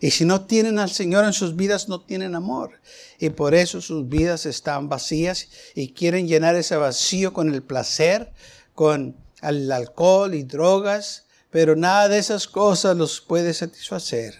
Y 0.01 0.11
si 0.11 0.25
no 0.25 0.45
tienen 0.45 0.81
al 0.81 0.91
Señor 0.91 1.25
en 1.25 1.33
sus 1.33 1.55
vidas, 1.55 1.89
no 1.89 2.01
tienen 2.01 2.35
amor. 2.35 2.81
Y 3.21 3.31
por 3.31 3.55
eso 3.55 3.81
sus 3.81 4.09
vidas 4.09 4.45
están 4.45 4.89
vacías 4.89 5.47
y 5.77 5.93
quieren 5.93 6.27
llenar 6.27 6.57
ese 6.57 6.75
vacío 6.75 7.33
con 7.33 7.55
el 7.55 7.63
placer, 7.63 8.33
con 8.75 9.17
el 9.41 9.71
alcohol 9.71 10.35
y 10.35 10.43
drogas, 10.43 11.27
pero 11.49 11.77
nada 11.77 12.09
de 12.09 12.19
esas 12.19 12.49
cosas 12.49 12.97
los 12.97 13.21
puede 13.21 13.55
satisfacer. 13.55 14.37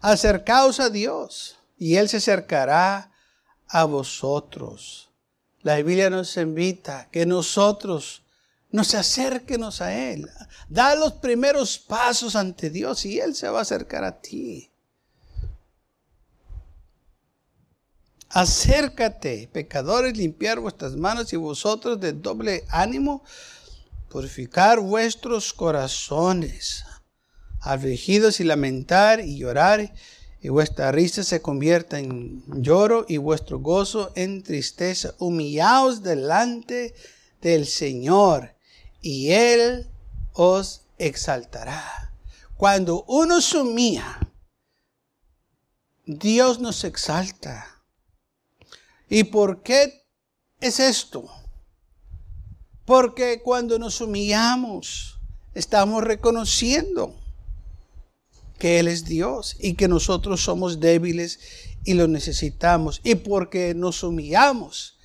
Acercaos 0.00 0.78
a 0.78 0.88
Dios 0.88 1.56
y 1.76 1.96
Él 1.96 2.08
se 2.08 2.18
acercará 2.18 3.10
a 3.66 3.84
vosotros. 3.86 5.10
La 5.62 5.74
Biblia 5.78 6.10
nos 6.10 6.36
invita 6.36 7.08
que 7.10 7.26
nosotros 7.26 8.22
nos 8.76 8.94
acerquemos 8.94 9.80
a 9.80 9.90
Él. 9.94 10.28
Da 10.68 10.94
los 10.94 11.14
primeros 11.14 11.78
pasos 11.78 12.36
ante 12.36 12.68
Dios 12.68 13.06
y 13.06 13.18
Él 13.18 13.34
se 13.34 13.48
va 13.48 13.60
a 13.60 13.62
acercar 13.62 14.04
a 14.04 14.20
ti. 14.20 14.70
Acércate, 18.28 19.48
pecadores, 19.50 20.14
limpiar 20.14 20.60
vuestras 20.60 20.94
manos 20.94 21.32
y 21.32 21.36
vosotros 21.36 21.98
de 21.98 22.12
doble 22.12 22.64
ánimo, 22.68 23.24
purificar 24.10 24.78
vuestros 24.78 25.54
corazones, 25.54 26.84
afligidos 27.60 28.40
y 28.40 28.44
lamentar 28.44 29.20
y 29.20 29.38
llorar 29.38 29.94
y 30.42 30.50
vuestra 30.50 30.92
risa 30.92 31.24
se 31.24 31.40
convierta 31.40 31.98
en 31.98 32.44
lloro 32.62 33.06
y 33.08 33.16
vuestro 33.16 33.58
gozo 33.58 34.12
en 34.16 34.42
tristeza. 34.42 35.14
Humillaos 35.18 36.02
delante 36.02 36.94
del 37.40 37.66
Señor 37.66 38.55
y 39.06 39.30
Él 39.30 39.86
os 40.32 40.80
exaltará. 40.98 42.12
Cuando 42.56 43.04
uno 43.06 43.40
se 43.40 43.56
humilla, 43.56 44.18
Dios 46.06 46.58
nos 46.58 46.82
exalta. 46.82 47.84
¿Y 49.08 49.22
por 49.22 49.62
qué 49.62 50.08
es 50.60 50.80
esto? 50.80 51.30
Porque 52.84 53.42
cuando 53.44 53.78
nos 53.78 54.00
humillamos, 54.00 55.20
estamos 55.54 56.02
reconociendo 56.02 57.14
que 58.58 58.80
Él 58.80 58.88
es 58.88 59.04
Dios 59.04 59.56
y 59.60 59.74
que 59.74 59.86
nosotros 59.86 60.42
somos 60.42 60.80
débiles 60.80 61.38
y 61.84 61.94
lo 61.94 62.08
necesitamos. 62.08 63.00
Y 63.04 63.14
porque 63.14 63.72
nos 63.72 64.02
humillamos, 64.02 64.95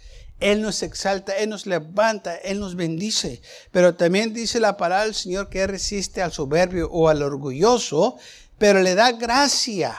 Él 0.42 0.62
nos 0.62 0.84
exalta, 0.84 1.38
Él 1.38 1.50
nos 1.50 1.66
levanta, 1.66 2.36
Él 2.36 2.60
nos 2.60 2.76
bendice. 2.76 3.42
Pero 3.72 3.96
también 3.96 4.34
dice 4.34 4.60
la 4.60 4.76
palabra 4.76 5.06
del 5.06 5.16
Señor 5.16 5.50
que 5.50 5.66
resiste 5.66 6.22
al 6.22 6.34
soberbio 6.34 6.90
o 6.92 7.08
al 7.08 7.22
orgulloso, 7.22 8.18
pero 8.58 8.82
le 8.82 8.96
da 8.96 9.14
gracia 9.14 9.98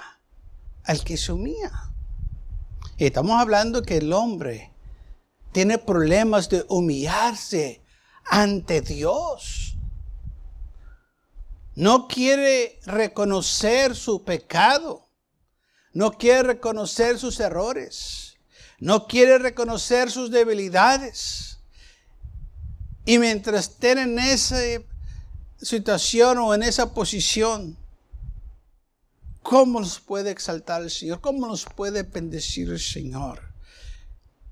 al 0.85 1.03
que 1.03 1.17
se 1.17 1.33
humilla. 1.33 1.73
Estamos 2.99 3.41
hablando 3.41 3.83
que 3.83 3.97
el 3.97 4.13
hombre 4.13 4.71
tiene 5.53 5.79
problemas 5.79 6.49
de 6.51 6.65
humillarse 6.69 7.81
ante 8.25 8.83
Dios 8.83 9.73
no 11.75 12.07
quiere 12.07 12.79
reconocer 12.85 13.97
su 13.97 14.25
pecado. 14.25 15.09
No 15.95 16.13
quiere 16.13 16.43
reconocer 16.43 17.19
sus 17.19 17.41
errores. 17.41 18.32
No 18.83 19.07
quiere 19.07 19.39
reconocer 19.39 20.11
sus 20.11 20.33
debilidades. 20.33 21.61
Y 23.05 23.21
mientras 23.21 23.69
estén 23.69 23.99
en 23.99 24.19
esa 24.19 24.59
situación 25.57 26.39
o 26.39 26.53
en 26.53 26.65
esa 26.65 26.93
posición, 26.93 27.79
¿cómo 29.41 29.79
nos 29.79 30.01
puede 30.01 30.33
exaltar 30.33 30.83
el 30.83 30.91
Señor? 30.91 31.21
¿Cómo 31.21 31.47
nos 31.47 31.65
puede 31.65 32.03
bendecir 32.03 32.71
el 32.71 32.81
Señor? 32.81 33.53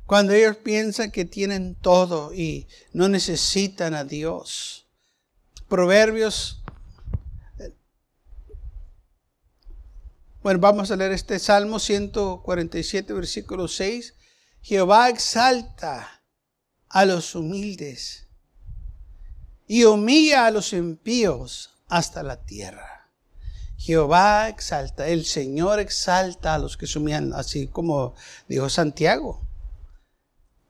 Cuando 0.07 0.33
ellos 0.33 0.59
piensan 0.59 1.11
que 1.11 1.25
tienen 1.25 1.75
todo 1.75 2.33
y 2.33 2.69
no 2.93 3.09
necesitan 3.09 3.95
a 3.95 4.05
Dios. 4.05 4.87
Proverbios 5.69 6.61
Bueno, 10.43 10.59
vamos 10.59 10.91
a 10.91 10.97
leer 10.97 11.13
este 11.13 11.39
Salmo 11.39 11.79
147, 11.79 13.13
versículo 13.13 13.69
6. 13.69 14.15
Jehová 14.63 15.09
exalta 15.09 16.23
a 16.89 17.05
los 17.05 17.35
humildes 17.35 18.27
y 19.67 19.85
humilla 19.85 20.47
a 20.47 20.51
los 20.51 20.73
impíos 20.73 21.71
hasta 21.89 22.23
la 22.23 22.37
tierra. 22.45 23.11
Jehová 23.77 24.49
exalta, 24.49 25.09
el 25.09 25.25
Señor 25.25 25.81
exalta 25.81 26.55
a 26.55 26.59
los 26.59 26.77
que 26.77 26.87
se 26.87 26.99
humillan, 26.99 27.33
así 27.33 27.67
como 27.67 28.15
dijo 28.49 28.69
Santiago. 28.69 29.47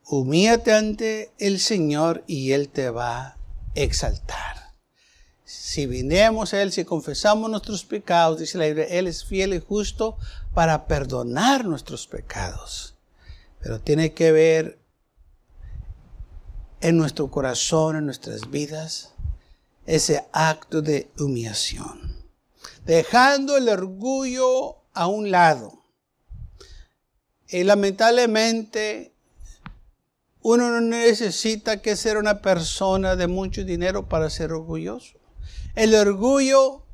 Humíate 0.04 0.72
ante 0.72 1.32
el 1.38 1.58
Señor 1.60 2.24
y 2.26 2.52
Él 2.52 2.68
te 2.68 2.90
va 2.90 3.20
a 3.20 3.36
exaltar 3.74 4.60
si 5.70 5.86
vinemos 5.86 6.52
a 6.52 6.62
Él, 6.62 6.72
si 6.72 6.84
confesamos 6.84 7.48
nuestros 7.48 7.84
pecados, 7.84 8.40
dice 8.40 8.58
la 8.58 8.66
Biblia, 8.66 8.86
Él 8.86 9.06
es 9.06 9.24
fiel 9.24 9.54
y 9.54 9.60
justo 9.60 10.16
para 10.52 10.88
perdonar 10.88 11.64
nuestros 11.64 12.08
pecados. 12.08 12.96
Pero 13.60 13.80
tiene 13.80 14.12
que 14.12 14.32
ver 14.32 14.80
en 16.80 16.96
nuestro 16.96 17.30
corazón, 17.30 17.96
en 17.96 18.06
nuestras 18.06 18.50
vidas, 18.50 19.12
ese 19.86 20.24
acto 20.32 20.82
de 20.82 21.10
humillación. 21.18 22.24
Dejando 22.84 23.56
el 23.56 23.68
orgullo 23.68 24.76
a 24.94 25.06
un 25.06 25.30
lado. 25.30 25.84
Y 27.48 27.64
lamentablemente 27.64 29.12
uno 30.42 30.70
no 30.70 30.80
necesita 30.80 31.82
que 31.82 31.96
ser 31.96 32.16
una 32.16 32.40
persona 32.40 33.16
de 33.16 33.26
mucho 33.26 33.64
dinero 33.64 34.08
para 34.08 34.30
ser 34.30 34.52
orgulloso. 34.52 35.18
El 35.74 35.94
orgullo 35.94 36.86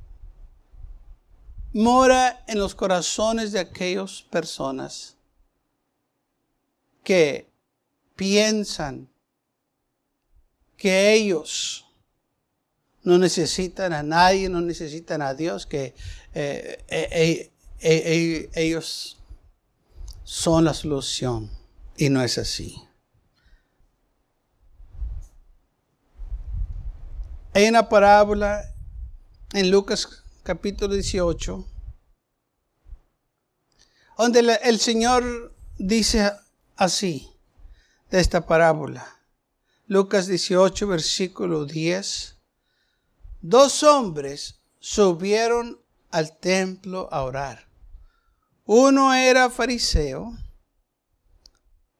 mora 1.73 2.42
en 2.49 2.58
los 2.58 2.75
corazones 2.75 3.52
de 3.52 3.61
aquellas 3.61 4.23
personas 4.23 5.15
que 7.06 7.48
piensan 8.16 9.08
que 10.76 11.12
ellos 11.12 11.86
no 13.04 13.16
necesitan 13.16 13.92
a 13.92 14.02
nadie, 14.02 14.48
no 14.48 14.60
necesitan 14.60 15.22
a 15.22 15.32
Dios, 15.32 15.66
que 15.66 15.94
eh, 16.34 16.84
eh, 16.88 17.52
eh, 17.78 18.50
ellos 18.54 19.18
son 20.25 20.64
la 20.64 20.75
solución. 20.75 21.48
Y 21.96 22.08
no 22.10 22.20
es 22.25 22.38
así. 22.38 22.75
Hay 27.54 27.68
una 27.68 27.88
parábola 27.88 28.75
en 29.52 29.70
Lucas 29.70 30.25
capítulo 30.42 30.92
18 30.92 31.64
donde 34.18 34.58
el 34.64 34.80
Señor 34.80 35.54
dice 35.78 36.32
así 36.76 37.33
de 38.11 38.21
esta 38.21 38.47
parábola. 38.47 39.06
Lucas 39.87 40.26
18, 40.26 40.87
versículo 40.87 41.64
10. 41.64 42.37
Dos 43.40 43.83
hombres 43.83 44.61
subieron 44.78 45.80
al 46.11 46.38
templo 46.38 47.09
a 47.12 47.23
orar. 47.23 47.68
Uno 48.64 49.14
era 49.14 49.50
fariseo 49.50 50.37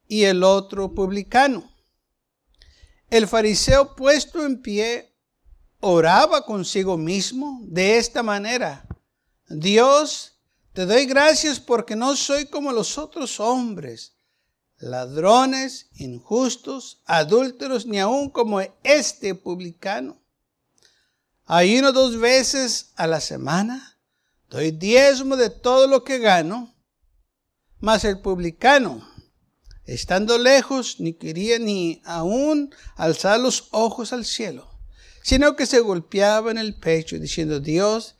y 0.09 0.25
el 0.25 0.42
otro 0.42 0.95
publicano. 0.95 1.71
El 3.09 3.28
fariseo 3.28 3.95
puesto 3.95 4.45
en 4.45 4.61
pie 4.61 5.14
oraba 5.80 6.45
consigo 6.45 6.97
mismo 6.97 7.61
de 7.62 7.99
esta 7.99 8.23
manera. 8.23 8.87
Dios, 9.49 10.40
te 10.73 10.87
doy 10.87 11.06
gracias 11.06 11.61
porque 11.61 11.95
no 11.95 12.16
soy 12.16 12.47
como 12.47 12.73
los 12.73 12.99
otros 12.99 13.38
hombres, 13.38 14.15
ladrones, 14.78 15.88
injustos, 15.95 17.02
adúlteros, 17.06 17.87
ni 17.87 17.99
aun 17.99 18.30
como 18.30 18.61
este 18.83 19.35
publicano. 19.35 20.21
Ayuno 21.45 21.92
dos 21.92 22.18
veces 22.18 22.92
a 22.97 23.06
la 23.06 23.21
semana, 23.21 23.99
doy 24.50 24.73
diezmo 24.73 25.37
de 25.37 25.50
todo 25.50 25.87
lo 25.87 26.04
que 26.04 26.18
gano, 26.18 26.75
mas 27.78 28.04
el 28.04 28.21
publicano, 28.21 29.09
estando 29.85 30.38
lejos, 30.38 30.99
ni 30.99 31.12
quería 31.12 31.59
ni 31.59 32.02
aún 32.04 32.75
alzar 32.97 33.38
los 33.38 33.68
ojos 33.71 34.12
al 34.12 34.25
cielo 34.25 34.76
sino 35.26 35.56
que 35.56 35.66
se 35.66 35.80
golpeaba 35.80 36.52
en 36.52 36.59
el 36.59 36.76
pecho 36.76 37.18
diciendo, 37.18 37.59
Dios, 37.59 38.14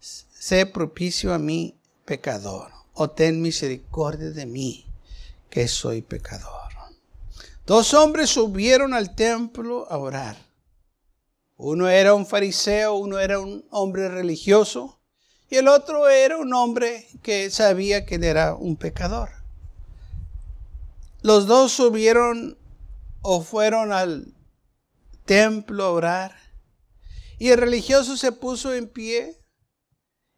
sé 0.00 0.64
propicio 0.64 1.34
a 1.34 1.38
mí, 1.38 1.78
pecador, 2.06 2.72
o 2.94 3.10
ten 3.10 3.42
misericordia 3.42 4.30
de 4.30 4.46
mí, 4.46 4.86
que 5.52 5.68
soy 5.68 6.00
pecador. 6.00 6.72
Dos 7.66 7.92
hombres 7.92 8.30
subieron 8.30 8.94
al 8.94 9.14
templo 9.14 9.86
a 9.90 9.98
orar. 9.98 10.36
Uno 11.58 11.90
era 11.90 12.14
un 12.14 12.24
fariseo, 12.24 12.94
uno 12.94 13.18
era 13.18 13.38
un 13.38 13.62
hombre 13.70 14.08
religioso 14.08 14.98
y 15.50 15.56
el 15.56 15.68
otro 15.68 16.08
era 16.08 16.38
un 16.38 16.54
hombre 16.54 17.06
que 17.22 17.50
sabía 17.50 18.06
que 18.06 18.14
era 18.14 18.54
un 18.54 18.76
pecador. 18.76 19.28
Los 21.20 21.46
dos 21.46 21.72
subieron 21.72 22.56
o 23.20 23.42
fueron 23.42 23.92
al 23.92 24.32
templo 25.26 25.84
a 25.84 25.90
orar 25.90 26.36
y 27.38 27.50
el 27.50 27.58
religioso 27.58 28.16
se 28.16 28.32
puso 28.32 28.72
en 28.72 28.88
pie 28.88 29.38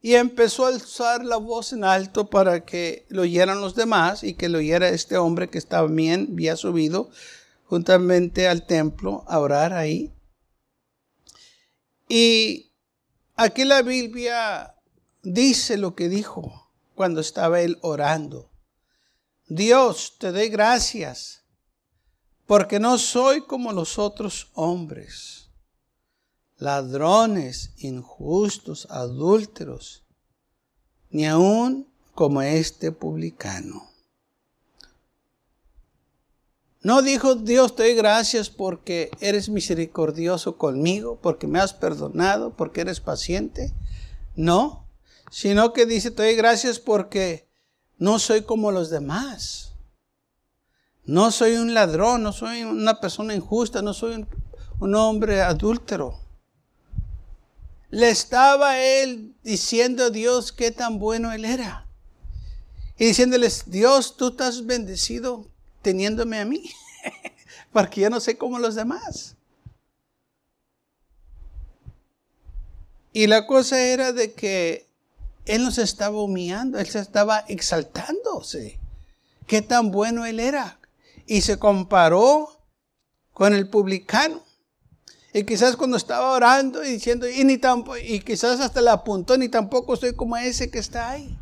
y 0.04 0.16
empezó 0.16 0.66
a 0.66 0.68
alzar 0.68 1.24
la 1.24 1.38
voz 1.38 1.72
en 1.72 1.82
alto 1.82 2.28
para 2.28 2.66
que 2.66 3.06
lo 3.08 3.22
oyeran 3.22 3.62
los 3.62 3.74
demás 3.74 4.22
y 4.22 4.34
que 4.34 4.50
lo 4.50 4.58
oyera 4.58 4.90
este 4.90 5.16
hombre 5.16 5.48
que 5.48 5.56
estaba 5.56 5.88
bien, 5.88 6.28
había 6.30 6.56
subido 6.56 7.08
juntamente 7.64 8.46
al 8.46 8.66
templo 8.66 9.24
a 9.26 9.38
orar 9.38 9.72
ahí. 9.72 10.12
Y 12.06 12.74
aquí 13.34 13.64
la 13.64 13.80
Biblia 13.80 14.74
dice 15.22 15.78
lo 15.78 15.94
que 15.94 16.10
dijo 16.10 16.70
cuando 16.94 17.22
estaba 17.22 17.62
él 17.62 17.78
orando. 17.80 18.50
Dios, 19.46 20.16
te 20.18 20.32
doy 20.32 20.50
gracias 20.50 21.46
porque 22.44 22.78
no 22.78 22.98
soy 22.98 23.40
como 23.46 23.72
los 23.72 23.98
otros 23.98 24.50
hombres 24.52 25.43
ladrones, 26.58 27.72
injustos, 27.78 28.86
adúlteros, 28.90 30.04
ni 31.10 31.26
aun 31.26 31.88
como 32.14 32.42
este 32.42 32.92
publicano. 32.92 33.90
No 36.82 37.00
dijo 37.00 37.34
Dios, 37.34 37.74
te 37.76 37.84
doy 37.84 37.94
gracias 37.94 38.50
porque 38.50 39.10
eres 39.20 39.48
misericordioso 39.48 40.58
conmigo, 40.58 41.18
porque 41.20 41.46
me 41.46 41.58
has 41.58 41.72
perdonado, 41.72 42.54
porque 42.54 42.82
eres 42.82 43.00
paciente. 43.00 43.72
No, 44.36 44.86
sino 45.30 45.72
que 45.72 45.86
dice, 45.86 46.10
te 46.10 46.24
doy 46.24 46.34
gracias 46.34 46.78
porque 46.78 47.48
no 47.96 48.18
soy 48.18 48.42
como 48.42 48.70
los 48.70 48.90
demás. 48.90 49.72
No 51.06 51.30
soy 51.30 51.54
un 51.56 51.72
ladrón, 51.72 52.22
no 52.22 52.32
soy 52.32 52.64
una 52.64 53.00
persona 53.00 53.34
injusta, 53.34 53.80
no 53.80 53.94
soy 53.94 54.14
un, 54.16 54.28
un 54.78 54.94
hombre 54.94 55.40
adúltero 55.40 56.23
le 57.94 58.10
estaba 58.10 58.76
él 58.80 59.36
diciendo 59.44 60.06
a 60.06 60.10
Dios 60.10 60.50
qué 60.50 60.72
tan 60.72 60.98
bueno 60.98 61.32
él 61.32 61.44
era. 61.44 61.86
Y 62.98 63.06
diciéndoles, 63.06 63.70
Dios, 63.70 64.16
tú 64.16 64.28
estás 64.28 64.66
bendecido 64.66 65.46
teniéndome 65.80 66.40
a 66.40 66.44
mí, 66.44 66.72
porque 67.72 68.00
yo 68.00 68.10
no 68.10 68.18
sé 68.18 68.36
cómo 68.36 68.58
los 68.58 68.74
demás. 68.74 69.36
Y 73.12 73.28
la 73.28 73.46
cosa 73.46 73.80
era 73.80 74.12
de 74.12 74.32
que 74.32 74.88
él 75.44 75.62
no 75.62 75.70
se 75.70 75.82
estaba 75.82 76.20
humillando, 76.20 76.80
él 76.80 76.88
se 76.88 76.98
estaba 76.98 77.44
exaltándose. 77.46 78.80
Qué 79.46 79.62
tan 79.62 79.92
bueno 79.92 80.26
él 80.26 80.40
era. 80.40 80.80
Y 81.26 81.42
se 81.42 81.60
comparó 81.60 82.58
con 83.32 83.54
el 83.54 83.68
publicano. 83.68 84.43
Y 85.36 85.42
quizás 85.42 85.74
cuando 85.74 85.96
estaba 85.96 86.30
orando 86.30 86.84
y 86.84 86.92
diciendo, 86.92 87.28
y, 87.28 87.42
ni 87.42 87.58
tampoco, 87.58 87.98
y 87.98 88.20
quizás 88.20 88.60
hasta 88.60 88.80
le 88.80 88.90
apuntó, 88.90 89.36
ni 89.36 89.48
tampoco 89.48 89.96
soy 89.96 90.14
como 90.14 90.36
ese 90.36 90.70
que 90.70 90.78
está 90.78 91.10
ahí, 91.10 91.36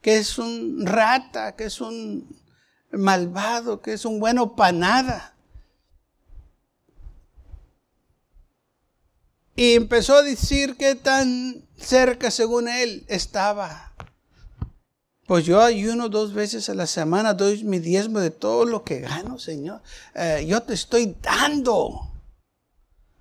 que 0.00 0.18
es 0.18 0.38
un 0.38 0.86
rata, 0.86 1.56
que 1.56 1.64
es 1.64 1.80
un 1.80 2.28
malvado, 2.92 3.82
que 3.82 3.94
es 3.94 4.04
un 4.04 4.20
bueno 4.20 4.54
para 4.54 4.70
nada. 4.70 5.36
Y 9.56 9.72
empezó 9.74 10.14
a 10.14 10.22
decir 10.22 10.76
que 10.76 10.94
tan 10.94 11.66
cerca, 11.76 12.30
según 12.30 12.68
él, 12.68 13.04
estaba. 13.08 13.92
Pues 15.26 15.44
yo 15.44 15.60
ayuno 15.60 16.08
dos 16.08 16.32
veces 16.32 16.68
a 16.68 16.74
la 16.74 16.86
semana, 16.86 17.34
doy 17.34 17.64
mi 17.64 17.80
diezmo 17.80 18.20
de 18.20 18.30
todo 18.30 18.66
lo 18.66 18.84
que 18.84 19.00
gano, 19.00 19.40
Señor. 19.40 19.82
Eh, 20.14 20.46
yo 20.46 20.62
te 20.62 20.74
estoy 20.74 21.16
dando. 21.20 22.12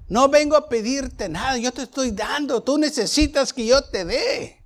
No 0.07 0.29
vengo 0.29 0.55
a 0.55 0.69
pedirte 0.69 1.29
nada, 1.29 1.57
yo 1.57 1.71
te 1.71 1.83
estoy 1.83 2.11
dando, 2.11 2.61
tú 2.61 2.77
necesitas 2.77 3.53
que 3.53 3.65
yo 3.65 3.81
te 3.83 4.05
dé. 4.05 4.63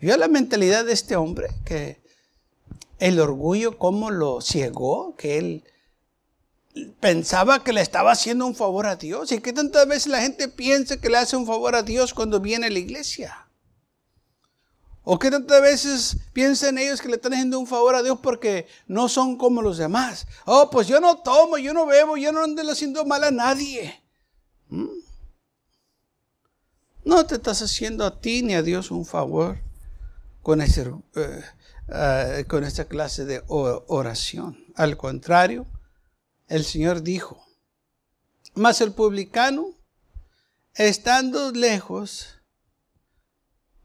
Vio 0.00 0.16
la 0.16 0.28
mentalidad 0.28 0.84
de 0.84 0.92
este 0.92 1.16
hombre, 1.16 1.48
que 1.64 2.02
el 2.98 3.20
orgullo 3.20 3.78
cómo 3.78 4.10
lo 4.10 4.40
ciegó, 4.40 5.14
que 5.16 5.38
él 5.38 5.64
pensaba 7.00 7.62
que 7.62 7.72
le 7.72 7.80
estaba 7.80 8.12
haciendo 8.12 8.46
un 8.46 8.56
favor 8.56 8.86
a 8.86 8.96
Dios 8.96 9.30
y 9.30 9.40
que 9.40 9.52
tantas 9.52 9.86
veces 9.86 10.08
la 10.08 10.20
gente 10.20 10.48
piensa 10.48 11.00
que 11.00 11.08
le 11.08 11.18
hace 11.18 11.36
un 11.36 11.46
favor 11.46 11.76
a 11.76 11.82
Dios 11.82 12.12
cuando 12.12 12.40
viene 12.40 12.66
a 12.66 12.70
la 12.70 12.78
iglesia. 12.78 13.48
O 15.04 15.18
que 15.18 15.30
tantas 15.30 15.60
veces 15.60 16.16
piensan 16.32 16.78
ellos 16.78 17.00
que 17.00 17.08
le 17.08 17.16
están 17.16 17.34
haciendo 17.34 17.60
un 17.60 17.66
favor 17.66 17.94
a 17.94 18.02
Dios 18.02 18.18
porque 18.22 18.66
no 18.86 19.08
son 19.08 19.36
como 19.36 19.60
los 19.60 19.76
demás. 19.76 20.26
Oh, 20.46 20.70
pues 20.70 20.88
yo 20.88 20.98
no 20.98 21.18
tomo, 21.18 21.58
yo 21.58 21.74
no 21.74 21.86
bebo, 21.86 22.16
yo 22.16 22.32
no 22.32 22.42
ando 22.42 22.62
haciendo 22.70 23.04
mal 23.04 23.22
a 23.22 23.30
nadie. 23.30 24.03
¿Mm? 24.68 24.88
No 27.04 27.26
te 27.26 27.34
estás 27.34 27.60
haciendo 27.60 28.06
a 28.06 28.20
ti 28.20 28.42
ni 28.42 28.54
a 28.54 28.62
Dios 28.62 28.90
un 28.90 29.04
favor 29.04 29.58
con, 30.42 30.60
ese, 30.60 30.90
eh, 31.16 31.42
eh, 31.88 32.44
con 32.48 32.64
esta 32.64 32.86
clase 32.86 33.24
de 33.24 33.42
oración. 33.46 34.64
Al 34.74 34.96
contrario, 34.96 35.66
el 36.48 36.64
Señor 36.64 37.02
dijo, 37.02 37.44
mas 38.54 38.80
el 38.80 38.92
publicano, 38.92 39.66
estando 40.74 41.50
lejos, 41.52 42.40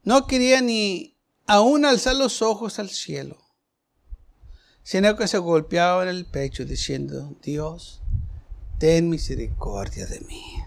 no 0.02 0.26
quería 0.26 0.60
ni 0.60 1.18
aún 1.46 1.84
alzar 1.84 2.16
los 2.16 2.42
ojos 2.42 2.78
al 2.78 2.88
cielo, 2.88 3.36
sino 4.82 5.16
que 5.16 5.28
se 5.28 5.38
golpeaba 5.38 6.04
en 6.04 6.08
el 6.08 6.26
pecho 6.26 6.64
diciendo, 6.64 7.36
Dios, 7.42 8.00
ten 8.78 9.10
misericordia 9.10 10.06
de 10.06 10.20
mí. 10.20 10.59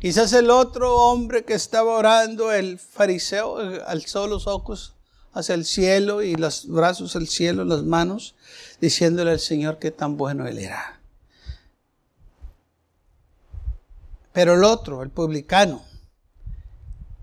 Quizás 0.00 0.32
el 0.32 0.50
otro 0.50 0.94
hombre 0.96 1.44
que 1.44 1.54
estaba 1.54 1.96
orando, 1.96 2.52
el 2.52 2.78
fariseo, 2.78 3.58
alzó 3.84 4.28
los 4.28 4.46
ojos 4.46 4.94
hacia 5.32 5.56
el 5.56 5.64
cielo 5.64 6.22
y 6.22 6.36
los 6.36 6.68
brazos 6.68 7.16
al 7.16 7.26
cielo, 7.26 7.64
las 7.64 7.82
manos, 7.82 8.36
diciéndole 8.80 9.32
al 9.32 9.40
Señor 9.40 9.78
que 9.80 9.90
tan 9.90 10.16
bueno 10.16 10.46
él 10.46 10.58
era. 10.58 11.00
Pero 14.32 14.54
el 14.54 14.62
otro, 14.62 15.02
el 15.02 15.10
publicano, 15.10 15.82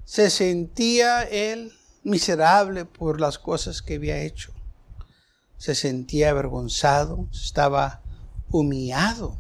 se 0.04 0.30
sentía 0.30 1.24
él 1.24 1.72
miserable 2.04 2.84
por 2.84 3.22
las 3.22 3.40
cosas 3.40 3.82
que 3.82 3.96
había 3.96 4.22
hecho. 4.22 4.52
Se 5.58 5.76
sentía 5.76 6.32
avergonzado, 6.32 7.30
estaba 7.32 8.02
humillado 8.52 9.38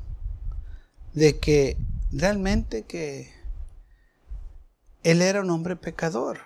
de 1.13 1.38
que 1.38 1.78
realmente 2.15 2.84
que 2.84 3.34
él 5.04 5.21
era 5.21 5.41
un 5.41 5.49
hombre 5.49 5.75
pecador 5.75 6.39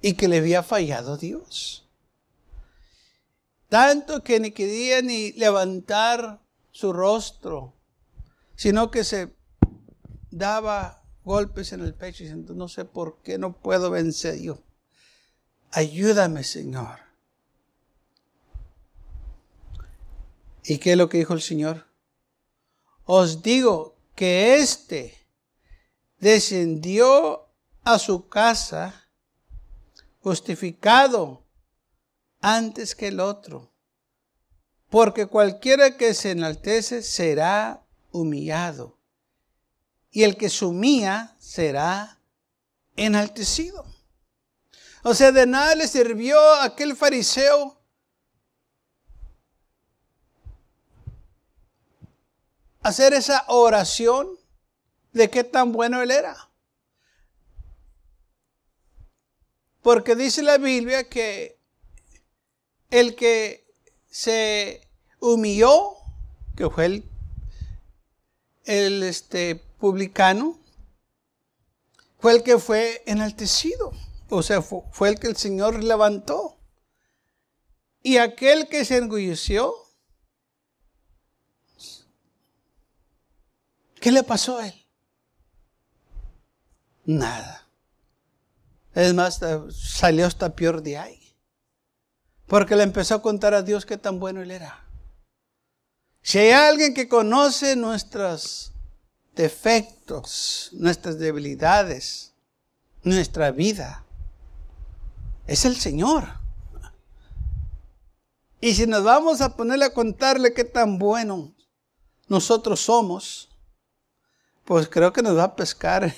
y 0.00 0.14
que 0.14 0.28
le 0.28 0.38
había 0.38 0.62
fallado 0.62 1.16
Dios. 1.16 1.86
Tanto 3.68 4.24
que 4.24 4.40
ni 4.40 4.50
quería 4.50 5.02
ni 5.02 5.32
levantar 5.32 6.40
su 6.72 6.92
rostro, 6.92 7.74
sino 8.56 8.90
que 8.90 9.04
se 9.04 9.36
daba 10.30 11.02
golpes 11.22 11.72
en 11.72 11.80
el 11.80 11.94
pecho 11.94 12.24
diciendo, 12.24 12.54
no 12.54 12.66
sé 12.68 12.84
por 12.84 13.20
qué 13.22 13.38
no 13.38 13.52
puedo 13.52 13.90
vencer 13.90 14.40
yo. 14.40 14.62
Ayúdame, 15.70 16.42
Señor. 16.42 16.98
¿Y 20.64 20.78
qué 20.78 20.92
es 20.92 20.98
lo 20.98 21.08
que 21.08 21.18
dijo 21.18 21.34
el 21.34 21.42
Señor? 21.42 21.86
Os 23.04 23.42
digo 23.42 23.99
que 24.14 24.56
éste 24.56 25.16
descendió 26.18 27.48
a 27.82 27.98
su 27.98 28.28
casa 28.28 29.08
justificado 30.20 31.42
antes 32.40 32.94
que 32.94 33.08
el 33.08 33.20
otro. 33.20 33.70
Porque 34.88 35.26
cualquiera 35.26 35.96
que 35.96 36.14
se 36.14 36.32
enaltece 36.32 37.02
será 37.02 37.82
humillado. 38.10 38.98
Y 40.10 40.24
el 40.24 40.36
que 40.36 40.50
se 40.50 40.64
humilla 40.64 41.36
será 41.38 42.18
enaltecido. 42.96 43.84
O 45.02 45.14
sea, 45.14 45.32
de 45.32 45.46
nada 45.46 45.74
le 45.74 45.88
sirvió 45.88 46.38
a 46.38 46.64
aquel 46.64 46.96
fariseo 46.96 47.79
hacer 52.90 53.14
esa 53.14 53.44
oración 53.48 54.28
de 55.12 55.30
qué 55.30 55.42
tan 55.44 55.72
bueno 55.72 56.02
él 56.02 56.10
era. 56.10 56.50
Porque 59.82 60.14
dice 60.14 60.42
la 60.42 60.58
Biblia 60.58 61.08
que 61.08 61.58
el 62.90 63.14
que 63.14 63.66
se 64.10 64.86
humilló, 65.20 65.96
que 66.56 66.68
fue 66.68 66.86
el, 66.86 67.04
el 68.64 69.02
este, 69.02 69.56
publicano, 69.78 70.58
fue 72.18 72.32
el 72.32 72.42
que 72.42 72.58
fue 72.58 73.02
enaltecido. 73.06 73.92
O 74.28 74.42
sea, 74.42 74.62
fue, 74.62 75.08
el 75.08 75.18
que 75.18 75.26
el 75.26 75.36
Señor 75.36 75.82
levantó. 75.82 76.56
Y 78.02 78.18
aquel 78.18 78.68
que 78.68 78.84
se 78.84 78.98
engulleció, 78.98 79.74
¿qué 84.00 84.10
le 84.10 84.22
pasó 84.22 84.58
a 84.58 84.68
él? 84.68 84.86
Nada. 87.04 87.68
Es 88.94 89.14
más, 89.14 89.40
salió 89.72 90.26
hasta 90.26 90.54
peor 90.54 90.82
de 90.82 90.98
ahí. 90.98 91.36
Porque 92.46 92.74
le 92.74 92.82
empezó 92.82 93.14
a 93.14 93.22
contar 93.22 93.54
a 93.54 93.62
Dios 93.62 93.86
qué 93.86 93.96
tan 93.96 94.18
bueno 94.18 94.42
él 94.42 94.50
era. 94.50 94.84
Si 96.22 96.38
hay 96.38 96.50
alguien 96.50 96.94
que 96.94 97.08
conoce 97.08 97.76
nuestros 97.76 98.72
defectos, 99.34 100.70
nuestras 100.72 101.18
debilidades, 101.18 102.32
nuestra 103.02 103.52
vida, 103.52 104.04
es 105.46 105.64
el 105.64 105.76
Señor. 105.76 106.40
Y 108.60 108.74
si 108.74 108.86
nos 108.86 109.02
vamos 109.02 109.40
a 109.40 109.56
ponerle 109.56 109.86
a 109.86 109.94
contarle 109.94 110.52
qué 110.52 110.64
tan 110.64 110.98
bueno 110.98 111.54
nosotros 112.28 112.80
somos, 112.80 113.49
pues 114.64 114.88
creo 114.88 115.12
que 115.12 115.22
nos 115.22 115.36
va 115.36 115.44
a 115.44 115.56
pescar 115.56 116.14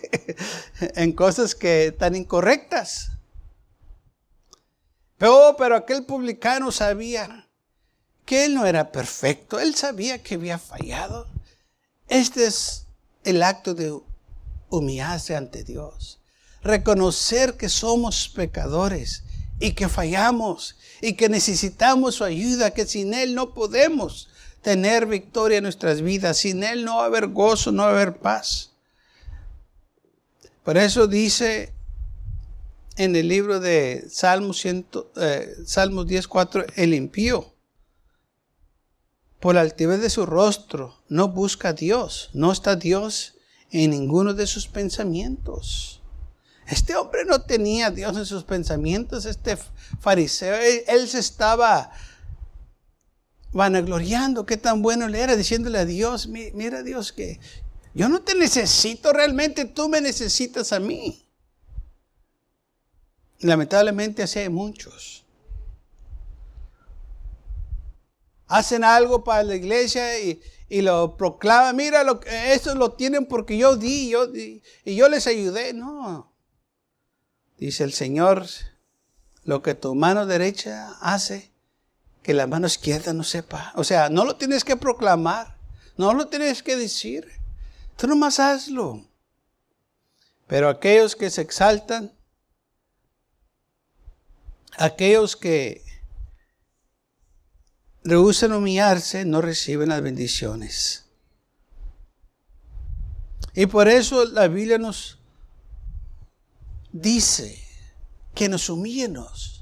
en 0.80 1.12
cosas 1.12 1.54
que 1.54 1.92
tan 1.96 2.16
incorrectas. 2.16 3.10
Pero, 5.16 5.56
pero 5.58 5.76
aquel 5.76 6.04
publicano 6.04 6.70
sabía 6.70 7.48
que 8.24 8.44
él 8.44 8.54
no 8.54 8.66
era 8.66 8.92
perfecto, 8.92 9.58
él 9.58 9.74
sabía 9.74 10.22
que 10.22 10.34
había 10.34 10.58
fallado. 10.58 11.26
Este 12.08 12.46
es 12.46 12.86
el 13.24 13.42
acto 13.42 13.74
de 13.74 13.98
humillarse 14.70 15.34
ante 15.34 15.64
Dios, 15.64 16.20
reconocer 16.62 17.56
que 17.56 17.68
somos 17.68 18.28
pecadores 18.28 19.24
y 19.60 19.72
que 19.72 19.88
fallamos 19.88 20.76
y 21.00 21.14
que 21.14 21.28
necesitamos 21.28 22.16
su 22.16 22.24
ayuda, 22.24 22.72
que 22.72 22.86
sin 22.86 23.14
Él 23.14 23.34
no 23.34 23.54
podemos 23.54 24.28
tener 24.62 25.06
victoria 25.06 25.58
en 25.58 25.64
nuestras 25.64 26.02
vidas, 26.02 26.38
sin 26.38 26.62
Él 26.62 26.84
no 26.84 26.96
va 26.96 27.04
a 27.04 27.06
haber 27.06 27.28
gozo, 27.28 27.72
no 27.72 27.84
va 27.84 27.90
a 27.90 27.92
haber 27.92 28.18
paz. 28.18 28.72
Por 30.64 30.76
eso 30.76 31.06
dice 31.06 31.72
en 32.96 33.14
el 33.16 33.28
libro 33.28 33.60
de 33.60 34.06
Salmos, 34.10 34.60
100, 34.60 34.86
eh, 35.16 35.54
Salmos 35.64 36.06
10.4, 36.06 36.72
el 36.76 36.94
impío, 36.94 37.54
por 39.40 39.54
la 39.54 39.60
altivez 39.60 40.00
de 40.00 40.10
su 40.10 40.26
rostro, 40.26 40.98
no 41.08 41.28
busca 41.28 41.68
a 41.68 41.72
Dios, 41.72 42.30
no 42.32 42.50
está 42.50 42.74
Dios 42.74 43.34
en 43.70 43.90
ninguno 43.90 44.34
de 44.34 44.46
sus 44.46 44.66
pensamientos. 44.66 46.02
Este 46.66 46.96
hombre 46.96 47.24
no 47.24 47.40
tenía 47.42 47.90
Dios 47.90 48.16
en 48.16 48.26
sus 48.26 48.44
pensamientos, 48.44 49.24
este 49.24 49.56
fariseo, 50.00 50.56
él, 50.86 51.08
se 51.08 51.18
estaba 51.18 51.90
vanagloriando 53.52 54.46
qué 54.46 54.56
tan 54.56 54.82
bueno 54.82 55.08
le 55.08 55.20
era, 55.20 55.36
diciéndole 55.36 55.78
a 55.78 55.84
Dios, 55.84 56.28
mira 56.28 56.82
Dios 56.82 57.12
que 57.12 57.40
yo 57.94 58.08
no 58.08 58.20
te 58.20 58.34
necesito 58.34 59.12
realmente, 59.12 59.64
tú 59.64 59.88
me 59.88 60.00
necesitas 60.00 60.72
a 60.72 60.80
mí. 60.80 61.24
Lamentablemente 63.40 64.22
así 64.22 64.40
hay 64.40 64.48
muchos. 64.48 65.24
Hacen 68.46 68.82
algo 68.84 69.24
para 69.24 69.42
la 69.42 69.54
iglesia 69.56 70.18
y, 70.20 70.40
lo 70.80 71.16
proclaman, 71.16 71.76
mira, 71.76 72.04
lo, 72.04 72.20
esto 72.22 72.74
lo 72.74 72.92
tienen 72.92 73.26
porque 73.26 73.56
yo 73.56 73.76
di, 73.76 74.10
yo 74.10 74.26
di 74.26 74.62
y 74.84 74.94
yo 74.94 75.08
les 75.08 75.26
ayudé. 75.26 75.72
No. 75.72 76.32
Dice 77.56 77.84
el 77.84 77.92
Señor, 77.92 78.46
lo 79.44 79.62
que 79.62 79.74
tu 79.74 79.94
mano 79.94 80.26
derecha 80.26 80.96
hace, 81.00 81.47
que 82.28 82.34
la 82.34 82.46
mano 82.46 82.66
izquierda 82.66 83.14
no 83.14 83.24
sepa. 83.24 83.72
O 83.74 83.84
sea, 83.84 84.10
no 84.10 84.26
lo 84.26 84.36
tienes 84.36 84.62
que 84.62 84.76
proclamar, 84.76 85.56
no 85.96 86.12
lo 86.12 86.28
tienes 86.28 86.62
que 86.62 86.76
decir. 86.76 87.26
Tú 87.96 88.06
nomás 88.06 88.38
hazlo. 88.38 89.02
Pero 90.46 90.68
aquellos 90.68 91.16
que 91.16 91.30
se 91.30 91.40
exaltan, 91.40 92.12
aquellos 94.76 95.36
que 95.36 95.82
rehusan 98.04 98.52
humillarse, 98.52 99.24
no 99.24 99.40
reciben 99.40 99.88
las 99.88 100.02
bendiciones. 100.02 101.06
Y 103.54 103.64
por 103.64 103.88
eso 103.88 104.26
la 104.26 104.48
Biblia 104.48 104.76
nos 104.76 105.18
dice 106.92 107.64
que 108.34 108.50
nos 108.50 108.68
humillemos 108.68 109.57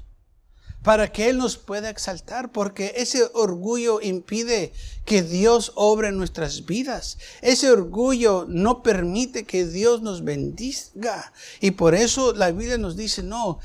para 0.87 1.11
que 1.11 1.29
Él 1.29 1.37
nos 1.37 1.57
pueda 1.57 1.89
exaltar, 1.89 2.53
porque 2.53 2.93
ese 2.95 3.29
orgullo 3.33 3.99
impide 3.99 4.71
que 5.03 5.21
Dios 5.21 5.73
obre 5.75 6.07
en 6.07 6.17
nuestras 6.17 6.65
vidas. 6.65 7.17
Ese 7.41 7.69
orgullo 7.69 8.45
no 8.47 8.83
permite 8.83 9.43
que 9.43 9.65
Dios 9.65 10.01
nos 10.01 10.23
bendiga. 10.23 11.33
Y 11.59 11.71
por 11.71 11.93
eso 11.93 12.31
la 12.31 12.51
Biblia 12.51 12.77
nos 12.77 12.95
dice, 12.95 13.21
no, 13.21 13.59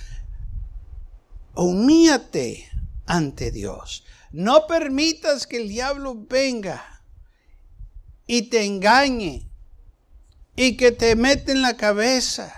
humíate 1.54 2.68
ante 3.06 3.52
Dios. 3.52 4.02
No 4.32 4.66
permitas 4.66 5.46
que 5.46 5.58
el 5.58 5.68
diablo 5.68 6.16
venga 6.28 7.04
y 8.26 8.50
te 8.50 8.64
engañe 8.64 9.48
y 10.56 10.76
que 10.76 10.90
te 10.90 11.14
mete 11.14 11.52
en 11.52 11.62
la 11.62 11.76
cabeza 11.76 12.52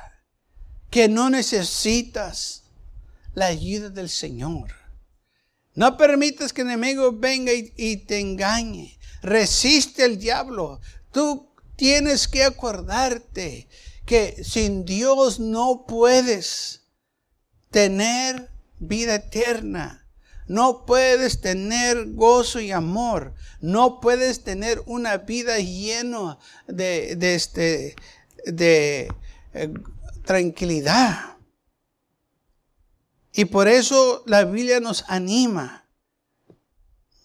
que 0.88 1.11
no 1.11 1.29
necesitas 1.29 2.63
la 3.35 3.47
ayuda 3.47 3.90
del 3.90 4.09
Señor. 4.09 4.85
No 5.75 5.97
permitas 5.97 6.53
que 6.53 6.62
el 6.62 6.68
enemigo 6.68 7.12
venga 7.12 7.53
y, 7.53 7.97
te 7.97 8.20
engañe. 8.20 8.99
Resiste 9.23 10.05
al 10.05 10.18
diablo. 10.18 10.81
Tú 11.11 11.51
tienes 11.77 12.29
que 12.29 12.44
acordarte 12.44 13.68
que 14.07 14.44
sin 14.44 14.85
Dios 14.85 15.40
no 15.40 15.85
puedes 15.87 16.83
tener 17.70 18.51
vida 18.79 19.16
eterna. 19.16 20.07
No 20.47 20.85
puedes 20.87 21.40
tener 21.40 22.12
gozo 22.12 22.61
y 22.61 22.70
amor. 22.70 23.35
No 23.61 24.01
puedes 24.01 24.44
tener 24.44 24.81
una 24.87 25.16
vida 25.16 25.59
llena 25.59 26.38
de, 26.68 27.16
este, 27.35 27.97
de 28.47 29.12
eh, 29.55 29.75
tranquilidad. 30.25 31.34
Y 33.37 33.47
por 33.47 33.66
eso 33.66 34.23
la 34.27 34.44
Biblia 34.44 34.79
nos 34.79 35.05
anima, 35.09 35.85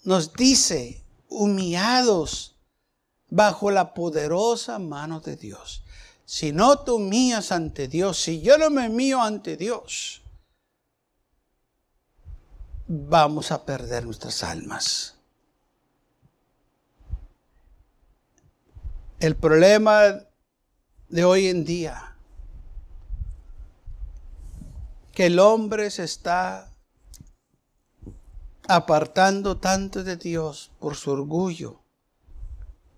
nos 0.03 0.33
dice, 0.33 1.05
humillados 1.27 2.55
bajo 3.29 3.69
la 3.69 3.93
poderosa 3.93 4.79
mano 4.79 5.19
de 5.19 5.35
Dios. 5.35 5.83
Si 6.25 6.51
no 6.51 6.79
te 6.79 6.91
humillas 6.91 7.51
ante 7.51 7.87
Dios, 7.87 8.17
si 8.19 8.41
yo 8.41 8.57
no 8.57 8.71
me 8.71 8.89
mío 8.89 9.21
ante 9.21 9.55
Dios, 9.55 10.23
vamos 12.87 13.51
a 13.51 13.63
perder 13.63 14.03
nuestras 14.03 14.43
almas. 14.43 15.13
El 19.19 19.35
problema 19.35 20.25
de 21.07 21.23
hoy 21.23 21.47
en 21.49 21.65
día 21.65 22.08
que 25.19 25.25
el 25.25 25.39
hombre 25.39 25.91
se 25.91 26.05
está 26.05 26.73
apartando 28.69 29.57
tanto 29.57 30.05
de 30.05 30.15
Dios 30.15 30.71
por 30.79 30.95
su 30.95 31.11
orgullo, 31.11 31.81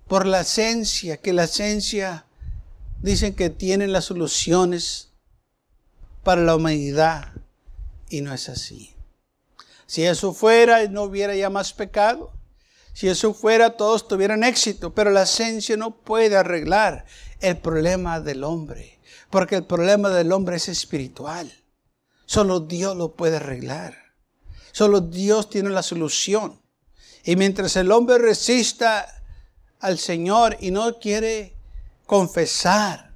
por 0.07 0.27
la 0.27 0.41
esencia, 0.41 1.17
que 1.17 1.33
la 1.33 1.45
esencia 1.45 2.27
dicen 2.99 3.33
que 3.33 3.49
tiene 3.49 3.87
las 3.87 4.05
soluciones 4.05 5.09
para 6.21 6.43
la 6.43 6.55
humanidad 6.55 7.29
y 8.07 8.21
no 8.21 8.35
es 8.35 8.49
así. 8.49 8.93
Si 9.87 10.03
eso 10.03 10.31
fuera, 10.31 10.87
no 10.89 11.01
hubiera 11.01 11.35
ya 11.35 11.49
más 11.49 11.73
pecado. 11.73 12.31
Si 12.93 13.07
eso 13.07 13.33
fuera, 13.33 13.77
todos 13.77 14.07
tuvieran 14.07 14.43
éxito, 14.43 14.93
pero 14.93 15.09
la 15.09 15.23
esencia 15.23 15.75
no 15.75 15.89
puede 15.89 16.37
arreglar 16.37 17.03
el 17.39 17.57
problema 17.57 18.19
del 18.19 18.43
hombre, 18.43 18.99
porque 19.31 19.55
el 19.55 19.63
problema 19.63 20.09
del 20.09 20.31
hombre 20.31 20.57
es 20.57 20.67
espiritual. 20.67 21.51
Solo 22.31 22.61
Dios 22.61 22.95
lo 22.95 23.13
puede 23.17 23.35
arreglar. 23.35 23.93
Solo 24.71 25.01
Dios 25.01 25.49
tiene 25.49 25.69
la 25.69 25.83
solución. 25.83 26.61
Y 27.25 27.35
mientras 27.35 27.75
el 27.75 27.91
hombre 27.91 28.19
resista 28.19 29.05
al 29.81 29.97
Señor 29.99 30.55
y 30.61 30.71
no 30.71 30.97
quiere 30.97 31.57
confesar 32.05 33.11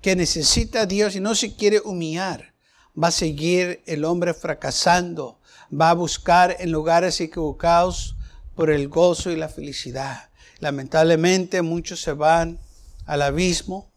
que 0.00 0.14
necesita 0.14 0.82
a 0.82 0.86
Dios 0.86 1.16
y 1.16 1.20
no 1.20 1.34
se 1.34 1.56
quiere 1.56 1.80
humillar, 1.80 2.54
va 2.96 3.08
a 3.08 3.10
seguir 3.10 3.82
el 3.86 4.04
hombre 4.04 4.32
fracasando, 4.32 5.40
va 5.68 5.90
a 5.90 5.94
buscar 5.94 6.54
en 6.60 6.70
lugares 6.70 7.20
equivocados 7.20 8.14
por 8.54 8.70
el 8.70 8.86
gozo 8.86 9.32
y 9.32 9.36
la 9.36 9.48
felicidad. 9.48 10.30
Lamentablemente 10.60 11.62
muchos 11.62 12.00
se 12.00 12.12
van 12.12 12.60
al 13.06 13.22
abismo, 13.22 13.90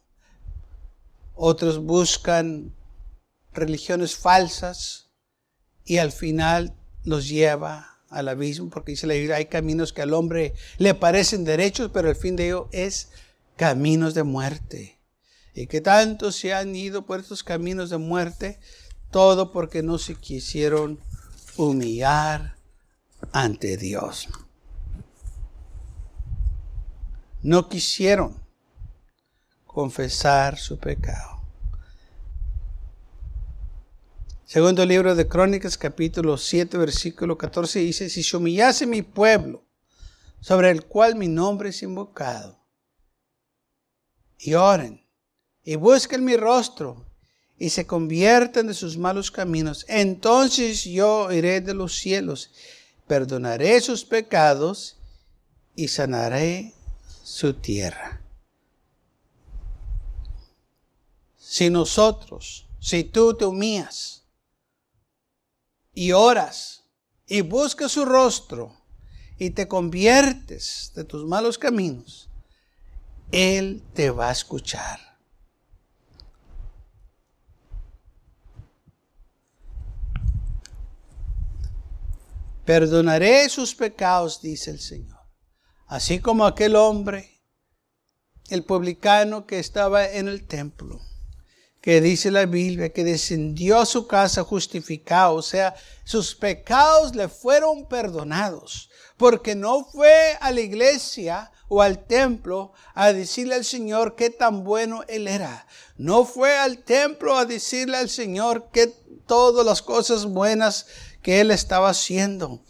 otros 1.35 1.77
buscan 1.77 2.73
religiones 3.53 4.15
falsas 4.15 5.09
y 5.85 5.97
al 5.97 6.11
final 6.11 6.75
los 7.03 7.27
lleva 7.27 7.99
al 8.09 8.29
abismo, 8.29 8.69
porque 8.69 8.91
dice 8.91 9.07
la 9.07 9.15
Biblia, 9.15 9.37
hay 9.37 9.45
caminos 9.45 9.91
que 9.91 10.01
al 10.01 10.13
hombre 10.13 10.53
le 10.77 10.93
parecen 10.93 11.43
derechos, 11.43 11.89
pero 11.93 12.09
el 12.09 12.15
fin 12.15 12.35
de 12.35 12.45
ellos 12.47 12.67
es 12.71 13.09
caminos 13.55 14.13
de 14.13 14.23
muerte. 14.23 14.99
Y 15.55 15.67
que 15.67 15.81
tanto 15.81 16.31
se 16.31 16.53
han 16.53 16.75
ido 16.75 17.05
por 17.05 17.19
estos 17.19 17.43
caminos 17.43 17.89
de 17.89 17.97
muerte, 17.97 18.59
todo 19.11 19.51
porque 19.51 19.83
no 19.83 19.97
se 19.97 20.15
quisieron 20.15 20.99
humillar 21.57 22.55
ante 23.31 23.77
Dios. 23.77 24.27
No 27.41 27.67
quisieron 27.67 28.41
confesar 29.65 30.57
su 30.57 30.77
pecado. 30.77 31.32
Segundo 34.53 34.85
libro 34.85 35.15
de 35.15 35.27
Crónicas, 35.27 35.79
capítulo 35.79 36.37
7, 36.37 36.77
versículo 36.77 37.39
14, 37.39 37.79
dice, 37.79 38.07
si 38.07 38.21
se 38.21 38.37
humillase 38.37 38.85
mi 38.85 39.01
pueblo, 39.01 39.65
sobre 40.41 40.69
el 40.69 40.85
cual 40.85 41.15
mi 41.15 41.27
nombre 41.27 41.69
es 41.69 41.81
invocado, 41.81 42.59
y 44.37 44.53
oren, 44.53 45.03
y 45.63 45.75
busquen 45.75 46.23
mi 46.23 46.37
rostro, 46.37 47.03
y 47.57 47.71
se 47.71 47.87
convierten 47.87 48.67
de 48.67 48.75
sus 48.75 48.95
malos 48.95 49.31
caminos, 49.31 49.87
entonces 49.87 50.83
yo 50.83 51.31
iré 51.31 51.59
de 51.59 51.73
los 51.73 51.95
cielos, 51.95 52.51
perdonaré 53.07 53.81
sus 53.81 54.05
pecados 54.05 54.97
y 55.75 55.87
sanaré 55.87 56.75
su 57.23 57.55
tierra. 57.55 58.21
Si 61.39 61.71
nosotros, 61.71 62.67
si 62.79 63.03
tú 63.03 63.35
te 63.35 63.45
humillas 63.45 64.19
y 65.93 66.11
oras 66.11 66.83
y 67.27 67.41
buscas 67.41 67.91
su 67.91 68.05
rostro 68.05 68.75
y 69.37 69.51
te 69.51 69.67
conviertes 69.67 70.91
de 70.95 71.03
tus 71.03 71.25
malos 71.25 71.57
caminos, 71.57 72.29
Él 73.31 73.83
te 73.93 74.09
va 74.09 74.29
a 74.29 74.31
escuchar. 74.31 74.99
Perdonaré 82.65 83.49
sus 83.49 83.75
pecados, 83.75 84.41
dice 84.41 84.71
el 84.71 84.79
Señor. 84.79 85.19
Así 85.87 86.19
como 86.19 86.45
aquel 86.45 86.77
hombre, 86.77 87.41
el 88.49 88.63
publicano 88.63 89.45
que 89.45 89.59
estaba 89.59 90.05
en 90.09 90.27
el 90.29 90.47
templo, 90.47 91.01
que 91.83 91.99
dice 91.99 92.31
la 92.31 92.45
Biblia, 92.45 92.93
que 92.93 93.03
descendió 93.03 93.77
a 93.77 93.85
su 93.85 94.07
casa 94.07 94.41
justificado, 94.45 95.35
o 95.35 95.41
sea, 95.41 95.75
sus 96.05 96.33
pecados 96.33 97.13
le 97.13 97.27
fueron 97.27 97.89
perdonados, 97.89 98.89
porque 99.17 99.53
no 99.53 99.83
fue 99.83 100.37
a 100.39 100.51
la 100.51 100.61
iglesia 100.61 101.51
o 101.67 101.81
al 101.81 102.05
templo 102.05 102.71
a 102.93 103.11
decirle 103.11 103.55
al 103.55 103.65
Señor 103.65 104.15
qué 104.15 104.29
tan 104.29 104.63
bueno 104.63 105.03
Él 105.09 105.27
era. 105.27 105.67
No 105.97 106.23
fue 106.23 106.57
al 106.57 106.77
templo 106.77 107.37
a 107.37 107.43
decirle 107.43 107.97
al 107.97 108.09
Señor 108.09 108.69
que 108.71 108.87
todas 109.27 109.65
las 109.65 109.81
cosas 109.81 110.23
buenas 110.25 110.87
que 111.21 111.41
él 111.41 111.51
estaba 111.51 111.89
haciendo. 111.89 112.61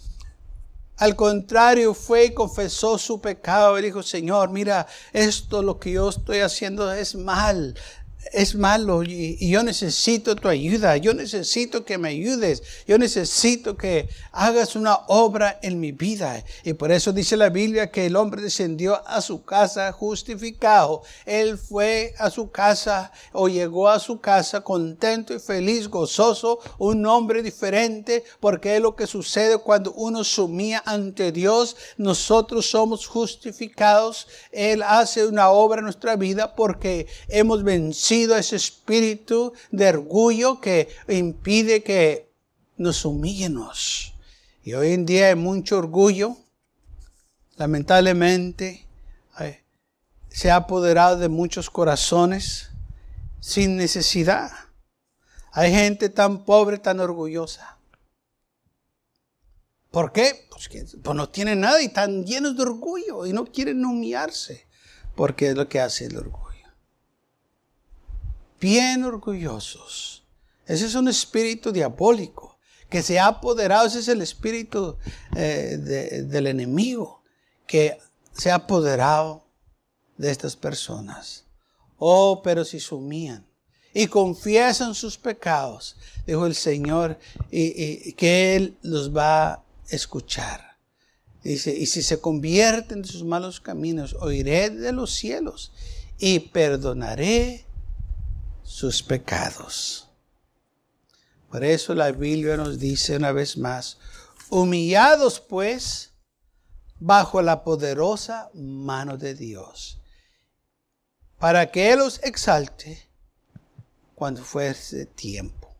Al 0.97 1.15
contrario, 1.15 1.93
fue 1.93 2.25
y 2.25 2.33
confesó 2.33 2.97
su 2.97 3.19
pecado. 3.19 3.77
Él 3.77 3.85
dijo, 3.85 4.01
Señor, 4.03 4.49
mira, 4.49 4.87
esto 5.11 5.61
lo 5.61 5.79
que 5.79 5.91
yo 5.91 6.09
estoy 6.09 6.39
haciendo 6.39 6.91
es 6.93 7.15
mal 7.15 7.75
es 8.31 8.55
malo 8.55 9.03
y, 9.03 9.37
yo 9.49 9.63
necesito 9.63 10.35
tu 10.35 10.47
ayuda, 10.47 10.97
yo 10.97 11.13
necesito 11.13 11.85
que 11.85 11.97
me 11.97 12.09
ayudes, 12.09 12.63
yo 12.87 12.97
necesito 12.97 13.75
que 13.75 14.09
hagas 14.31 14.75
una 14.75 14.95
obra 15.07 15.59
en 15.61 15.79
mi 15.79 15.91
vida. 15.91 16.43
Y 16.63 16.73
por 16.73 16.91
eso 16.91 17.11
dice 17.11 17.37
la 17.37 17.49
Biblia 17.49 17.91
que 17.91 18.05
el 18.05 18.15
hombre 18.15 18.41
descendió 18.41 19.05
a 19.07 19.21
su 19.21 19.43
casa 19.43 19.91
justificado. 19.91 21.03
Él 21.25 21.57
fue 21.57 22.13
a 22.17 22.29
su 22.29 22.49
casa 22.51 23.11
o 23.31 23.47
llegó 23.47 23.89
a 23.89 23.99
su 23.99 24.19
casa 24.19 24.61
contento 24.61 25.33
y 25.33 25.39
feliz, 25.39 25.87
gozoso, 25.87 26.59
un 26.77 27.05
hombre 27.05 27.43
diferente, 27.43 28.23
porque 28.39 28.75
es 28.75 28.81
lo 28.81 28.95
que 28.95 29.07
sucede 29.07 29.57
cuando 29.57 29.91
uno 29.93 30.23
sumía 30.23 30.81
ante 30.85 31.31
Dios. 31.31 31.75
Nosotros 31.97 32.69
somos 32.69 33.05
justificados. 33.07 34.27
Él 34.51 34.81
hace 34.83 35.25
una 35.25 35.49
obra 35.49 35.79
en 35.79 35.85
nuestra 35.85 36.15
vida 36.15 36.55
porque 36.55 37.07
hemos 37.27 37.63
vencido 37.63 38.12
ese 38.21 38.55
espíritu 38.55 39.53
de 39.71 39.89
orgullo 39.89 40.59
que 40.59 40.89
impide 41.07 41.83
que 41.83 42.29
nos 42.77 43.05
humillemos. 43.05 44.13
Y 44.63 44.73
hoy 44.73 44.93
en 44.93 45.05
día 45.05 45.29
hay 45.29 45.35
mucho 45.35 45.77
orgullo, 45.77 46.37
lamentablemente, 47.57 48.85
se 50.29 50.49
ha 50.49 50.55
apoderado 50.55 51.17
de 51.17 51.29
muchos 51.29 51.69
corazones 51.69 52.69
sin 53.39 53.77
necesidad. 53.77 54.49
Hay 55.51 55.71
gente 55.71 56.09
tan 56.09 56.43
pobre, 56.43 56.79
tan 56.79 56.99
orgullosa. 56.99 57.77
¿Por 59.91 60.11
qué? 60.11 60.47
Pues, 60.49 60.69
pues 61.03 61.15
no 61.15 61.29
tienen 61.29 61.59
nada 61.59 61.79
y 61.79 61.85
están 61.85 62.25
llenos 62.25 62.57
de 62.57 62.63
orgullo 62.63 63.27
y 63.27 63.33
no 63.33 63.45
quieren 63.45 63.85
humillarse, 63.85 64.65
porque 65.15 65.49
es 65.49 65.55
lo 65.55 65.69
que 65.69 65.79
hace 65.79 66.05
el 66.05 66.17
orgullo 66.17 66.42
bien 68.63 69.03
orgullosos. 69.03 70.23
Ese 70.65 70.85
es 70.85 70.95
un 70.95 71.09
espíritu 71.09 71.73
diabólico 71.73 72.57
que 72.89 73.03
se 73.03 73.19
ha 73.19 73.27
apoderado, 73.27 73.87
ese 73.87 73.99
es 73.99 74.07
el 74.07 74.21
espíritu 74.21 74.95
eh, 75.35 76.23
del 76.25 76.47
enemigo 76.47 77.23
que 77.67 77.97
se 78.31 78.51
ha 78.51 78.55
apoderado 78.55 79.45
de 80.17 80.31
estas 80.31 80.55
personas. 80.55 81.43
Oh, 81.97 82.41
pero 82.41 82.63
si 82.63 82.79
sumían 82.79 83.45
y 83.93 84.07
confiesan 84.07 84.95
sus 84.95 85.17
pecados, 85.17 85.97
dijo 86.25 86.45
el 86.45 86.55
Señor, 86.55 87.19
y, 87.51 88.13
que 88.13 88.55
Él 88.55 88.77
los 88.81 89.13
va 89.13 89.53
a 89.53 89.63
escuchar. 89.89 90.77
Dice, 91.43 91.75
y 91.75 91.85
si 91.87 92.01
se 92.01 92.21
convierten 92.21 93.01
de 93.01 93.09
sus 93.09 93.25
malos 93.25 93.59
caminos, 93.59 94.15
oiré 94.21 94.69
de 94.69 94.93
los 94.93 95.11
cielos 95.11 95.73
y 96.17 96.39
perdonaré 96.39 97.65
sus 98.73 99.03
pecados. 99.03 100.07
Por 101.51 101.63
eso 101.63 101.93
la 101.93 102.11
Biblia 102.11 102.57
nos 102.57 102.79
dice 102.79 103.15
una 103.15 103.31
vez 103.31 103.55
más, 103.55 103.99
humillados 104.49 105.39
pues 105.39 106.11
bajo 106.99 107.43
la 107.43 107.63
poderosa 107.63 108.49
mano 108.55 109.15
de 109.15 109.35
Dios, 109.35 109.99
para 111.37 111.69
que 111.69 111.91
Él 111.91 112.01
os 112.01 112.19
exalte 112.23 113.07
cuando 114.15 114.43
fuese 114.43 115.05
tiempo, 115.05 115.71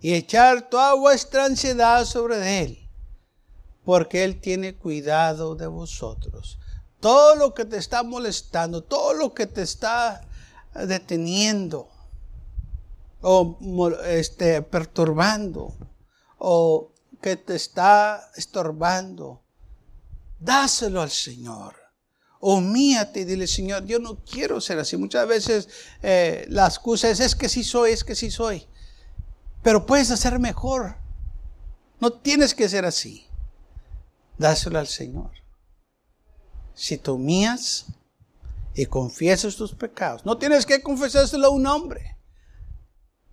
y 0.00 0.12
echar 0.12 0.68
toda 0.68 0.92
vuestra 0.92 1.46
ansiedad 1.46 2.04
sobre 2.04 2.60
Él, 2.62 2.90
porque 3.86 4.22
Él 4.22 4.38
tiene 4.38 4.74
cuidado 4.76 5.54
de 5.54 5.66
vosotros. 5.66 6.58
Todo 7.00 7.36
lo 7.36 7.54
que 7.54 7.64
te 7.64 7.78
está 7.78 8.02
molestando, 8.02 8.84
todo 8.84 9.14
lo 9.14 9.32
que 9.32 9.46
te 9.46 9.62
está 9.62 10.27
deteniendo 10.74 11.88
o 13.20 13.58
este, 14.04 14.62
perturbando 14.62 15.74
o 16.38 16.92
que 17.20 17.36
te 17.36 17.56
está 17.56 18.30
estorbando, 18.36 19.42
dáselo 20.38 21.02
al 21.02 21.10
Señor. 21.10 21.74
Humíate 22.40 23.20
y 23.20 23.24
dile, 23.24 23.48
Señor, 23.48 23.84
yo 23.84 23.98
no 23.98 24.22
quiero 24.24 24.60
ser 24.60 24.78
así. 24.78 24.96
Muchas 24.96 25.26
veces 25.26 25.68
eh, 26.02 26.46
la 26.48 26.66
excusa 26.66 27.10
es, 27.10 27.18
es 27.18 27.34
que 27.34 27.48
sí 27.48 27.64
soy, 27.64 27.90
es 27.90 28.04
que 28.04 28.14
sí 28.14 28.30
soy. 28.30 28.68
Pero 29.62 29.84
puedes 29.86 30.12
hacer 30.12 30.38
mejor. 30.38 30.96
No 31.98 32.12
tienes 32.12 32.54
que 32.54 32.68
ser 32.68 32.84
así. 32.84 33.26
Dáselo 34.38 34.78
al 34.78 34.86
Señor. 34.86 35.32
Si 36.74 36.96
te 36.96 37.10
humillas, 37.10 37.86
y 38.78 38.86
confiesas 38.86 39.56
tus 39.56 39.74
pecados. 39.74 40.24
No 40.24 40.38
tienes 40.38 40.64
que 40.64 40.80
confesárselo 40.80 41.48
a 41.48 41.50
un 41.50 41.66
hombre. 41.66 42.16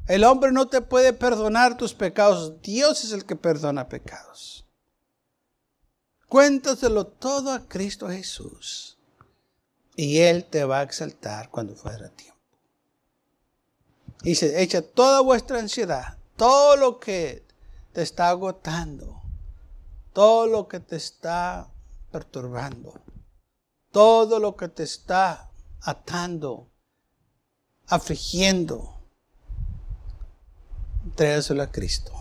El 0.08 0.24
hombre 0.24 0.52
no 0.52 0.68
te 0.68 0.82
puede 0.82 1.14
perdonar 1.14 1.78
tus 1.78 1.94
pecados. 1.94 2.60
Dios 2.64 3.04
es 3.04 3.12
el 3.12 3.26
que 3.26 3.36
perdona 3.36 3.88
pecados. 3.88 4.66
Cuéntaselo 6.28 7.06
todo 7.06 7.52
a 7.52 7.68
Cristo 7.68 8.10
Jesús. 8.10 8.98
Y 9.96 10.22
Él 10.22 10.46
te 10.46 10.66
va 10.66 10.80
a 10.80 10.84
exaltar 10.84 11.52
cuando 11.52 11.76
fuera 11.76 12.10
tiempo. 12.10 12.40
Y 14.24 14.34
se 14.34 14.64
echa 14.64 14.82
toda 14.82 15.22
vuestra 15.22 15.60
ansiedad, 15.60 16.18
todo 16.38 16.76
lo 16.76 17.00
que 17.00 17.46
te 17.94 18.02
está 18.02 18.30
agotando, 18.30 19.22
todo 20.12 20.48
lo 20.48 20.68
que 20.68 20.80
te 20.80 20.96
está 20.96 21.68
perturbando, 22.12 23.00
todo 23.96 24.40
lo 24.40 24.58
que 24.58 24.68
te 24.68 24.84
está 24.84 25.50
atando, 25.82 26.68
afligiendo, 27.88 29.00
tráeselo 31.16 31.64
a 31.64 31.68
Cristo. 31.68 32.12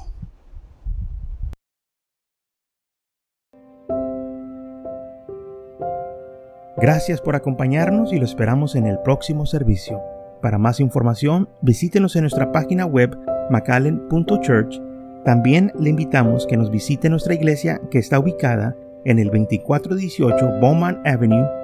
Gracias 6.76 7.20
por 7.20 7.34
acompañarnos 7.34 8.12
y 8.12 8.20
lo 8.20 8.24
esperamos 8.24 8.76
en 8.76 8.86
el 8.86 9.00
próximo 9.00 9.44
servicio. 9.44 10.00
Para 10.40 10.58
más 10.58 10.78
información, 10.78 11.48
visítenos 11.60 12.14
en 12.14 12.20
nuestra 12.20 12.52
página 12.52 12.86
web 12.86 13.18
macallen.church. 13.50 14.80
También 15.24 15.72
le 15.80 15.90
invitamos 15.90 16.46
que 16.46 16.56
nos 16.56 16.70
visite 16.70 17.10
nuestra 17.10 17.34
iglesia 17.34 17.80
que 17.90 17.98
está 17.98 18.20
ubicada 18.20 18.76
en 19.04 19.18
el 19.18 19.26
2418 19.26 20.60
Bowman 20.60 21.02
Avenue 21.04 21.63